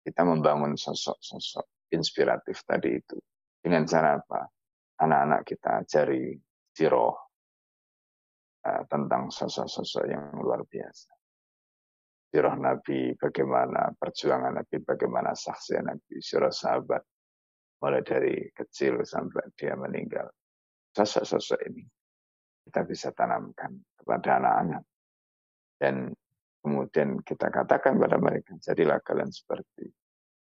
[0.00, 3.16] kita membangun sosok-sosok inspiratif tadi itu.
[3.60, 4.48] Dengan cara apa?
[4.96, 6.32] Anak-anak kita ajari
[6.72, 7.12] siroh
[8.64, 11.12] uh, tentang sosok-sosok yang luar biasa.
[12.36, 17.00] Siroh Nabi, bagaimana perjuangan Nabi, bagaimana saksi Nabi, siroh sahabat,
[17.80, 20.28] mulai dari kecil sampai dia meninggal.
[20.92, 21.80] Sosok-sosok ini
[22.60, 24.84] kita bisa tanamkan kepada anak-anak.
[25.80, 26.12] Dan
[26.60, 29.88] kemudian kita katakan pada mereka, jadilah kalian seperti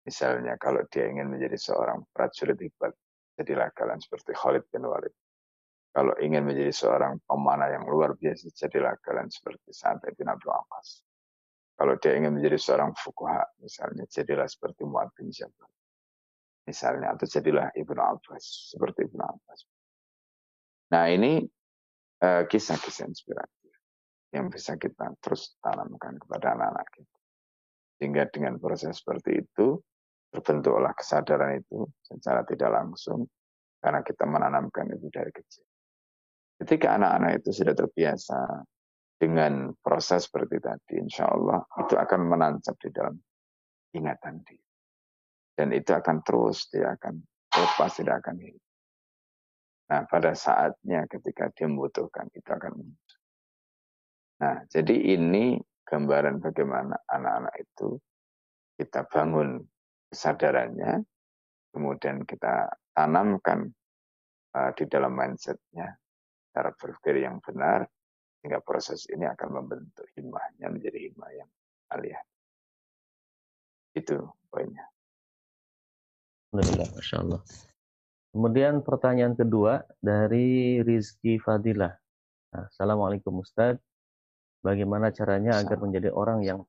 [0.02, 2.90] Misalnya kalau dia ingin menjadi seorang prajurit hebat,
[3.38, 5.14] jadilah kalian seperti Khalid bin Walid.
[5.94, 11.06] Kalau ingin menjadi seorang pemanah yang luar biasa, jadilah kalian seperti Sa'ad bin Abdul Abbas.
[11.78, 15.70] Kalau dia ingin menjadi seorang fukuha, misalnya, jadilah seperti Mu'ad bin Jabal.
[16.66, 19.60] Misalnya, atau jadilah Ibnu Abbas, seperti Ibnu Abbas.
[20.90, 21.44] Nah ini
[22.18, 23.72] eh, kisah-kisah uh, inspiratif
[24.34, 27.18] yang bisa kita terus tanamkan kepada anak-anak kita.
[27.96, 29.80] Sehingga dengan proses seperti itu,
[30.28, 33.24] terbentuklah kesadaran itu secara tidak langsung
[33.80, 35.64] karena kita menanamkan itu dari kecil.
[36.58, 38.38] Ketika anak-anak itu sudah terbiasa
[39.18, 43.18] dengan proses seperti tadi, insya Allah itu akan menancap di dalam
[43.90, 44.62] ingatan dia.
[45.58, 47.18] Dan itu akan terus, dia akan
[47.50, 48.68] lepas, tidak akan hilang.
[49.90, 53.20] Nah, pada saatnya ketika dia membutuhkan, itu akan muncul.
[54.38, 57.98] Nah, jadi ini gambaran bagaimana anak-anak itu
[58.78, 59.58] kita bangun
[60.14, 61.02] kesadarannya,
[61.74, 63.66] kemudian kita tanamkan
[64.54, 65.90] uh, di dalam mindsetnya
[66.54, 67.88] cara berpikir yang benar,
[68.38, 71.50] sehingga proses ini akan membentuk himmahnya menjadi himmah yang
[71.90, 72.22] aliyah.
[73.98, 74.86] Itu poinnya.
[76.54, 77.42] Alhamdulillah, Masya Allah.
[78.32, 81.92] Kemudian pertanyaan kedua dari Rizky Fadilah.
[82.54, 83.76] Assalamualaikum Ustaz.
[84.58, 86.60] bagaimana caranya agar menjadi orang yang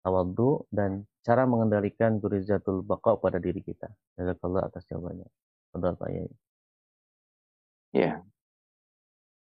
[0.00, 3.92] tawadhu dan cara mengendalikan gurizatul baqa pada diri kita.
[4.16, 5.28] Jazakallah atas jawabannya.
[5.74, 6.30] Betul Pak Yai.
[7.92, 8.12] Ya.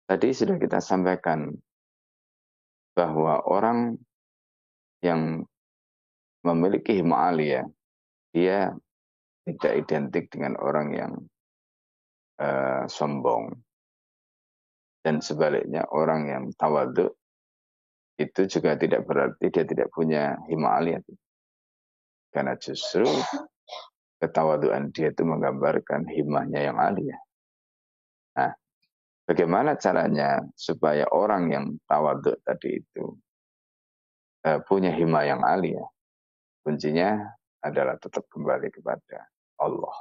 [0.04, 1.48] Tadi sudah kita sampaikan
[2.94, 3.96] bahwa orang
[5.00, 5.48] yang
[6.44, 7.64] memiliki himma ya,
[8.36, 8.76] dia
[9.48, 11.14] tidak identik dengan orang yang
[12.40, 13.52] uh, sombong.
[15.04, 17.12] Dan sebaliknya orang yang tawaduk
[18.16, 20.80] itu juga tidak berarti dia tidak punya himma
[22.32, 23.04] Karena justru
[24.24, 27.22] ketawaduan dia itu menggambarkan himahnya yang aliyah.
[28.40, 28.52] Nah,
[29.28, 33.06] bagaimana caranya supaya orang yang tawaduk tadi itu
[34.48, 35.88] uh, punya himah yang aliyah?
[36.64, 37.20] Kuncinya
[37.64, 39.28] adalah tetap kembali kepada
[39.60, 39.96] Allah.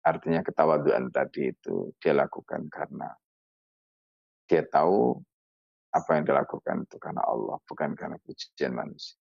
[0.00, 3.10] Artinya ketawaduan tadi itu dia lakukan karena
[4.48, 5.18] dia tahu
[5.90, 9.18] apa yang dilakukan itu karena Allah, bukan karena pujian manusia.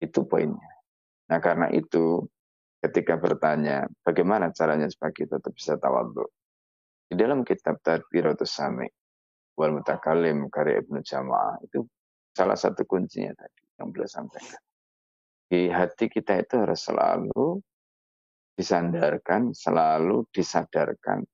[0.00, 0.80] Itu poinnya.
[1.32, 2.24] Nah karena itu
[2.80, 6.24] ketika bertanya bagaimana caranya supaya kita tetap bisa tawadhu.
[7.10, 8.86] Di dalam kitab Tadbiratus Sami
[9.58, 11.82] wal Mutakalim karya Ibnu Jamaah itu
[12.30, 14.62] salah satu kuncinya tadi yang beliau sampaikan.
[15.50, 17.58] Di hati kita itu harus selalu
[18.54, 21.26] disandarkan, selalu disadarkan,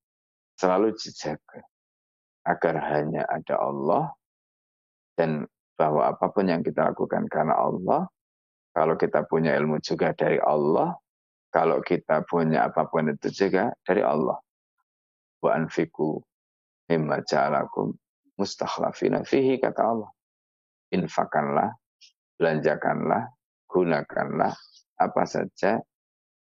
[0.57, 1.61] selalu dijaga.
[2.49, 4.17] Agar hanya ada Allah
[5.13, 5.45] dan
[5.77, 8.09] bahwa apa pun yang kita lakukan karena Allah,
[8.73, 10.97] kalau kita punya ilmu juga dari Allah,
[11.53, 14.41] kalau kita punya apa pun itu juga dari Allah.
[15.47, 16.19] Wa anfiku
[16.91, 17.95] mimma ja'alakum
[18.35, 20.11] mustakhlafina fihi kata Allah.
[20.91, 21.71] Infakanlah,
[22.35, 23.31] belanjakanlah,
[23.71, 24.55] gunakanlah
[24.99, 25.79] apa saja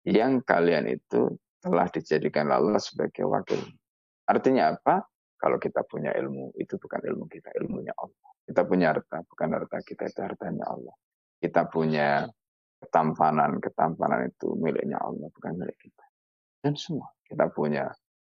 [0.05, 3.61] yang kalian itu telah dijadikan Allah sebagai wakil.
[4.25, 5.05] Artinya apa?
[5.37, 8.29] Kalau kita punya ilmu, itu bukan ilmu kita, ilmunya Allah.
[8.45, 10.93] Kita punya harta, bukan harta kita, itu hartanya Allah.
[11.41, 12.29] Kita punya
[12.81, 16.05] ketampanan, ketampanan itu miliknya Allah, bukan milik kita.
[16.61, 17.89] Dan semua, kita punya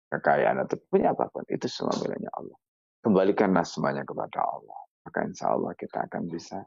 [0.09, 2.59] kekayaan atau punya apa pun, itu semua miliknya Allah.
[3.05, 4.79] Kembalikanlah semuanya kepada Allah.
[5.05, 6.61] Maka insya Allah kita akan bisa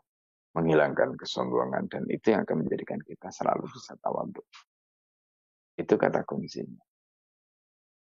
[0.57, 4.43] menghilangkan kesombongan dan itu yang akan menjadikan kita selalu bisa tawaduk.
[5.77, 6.81] Itu kata kuncinya.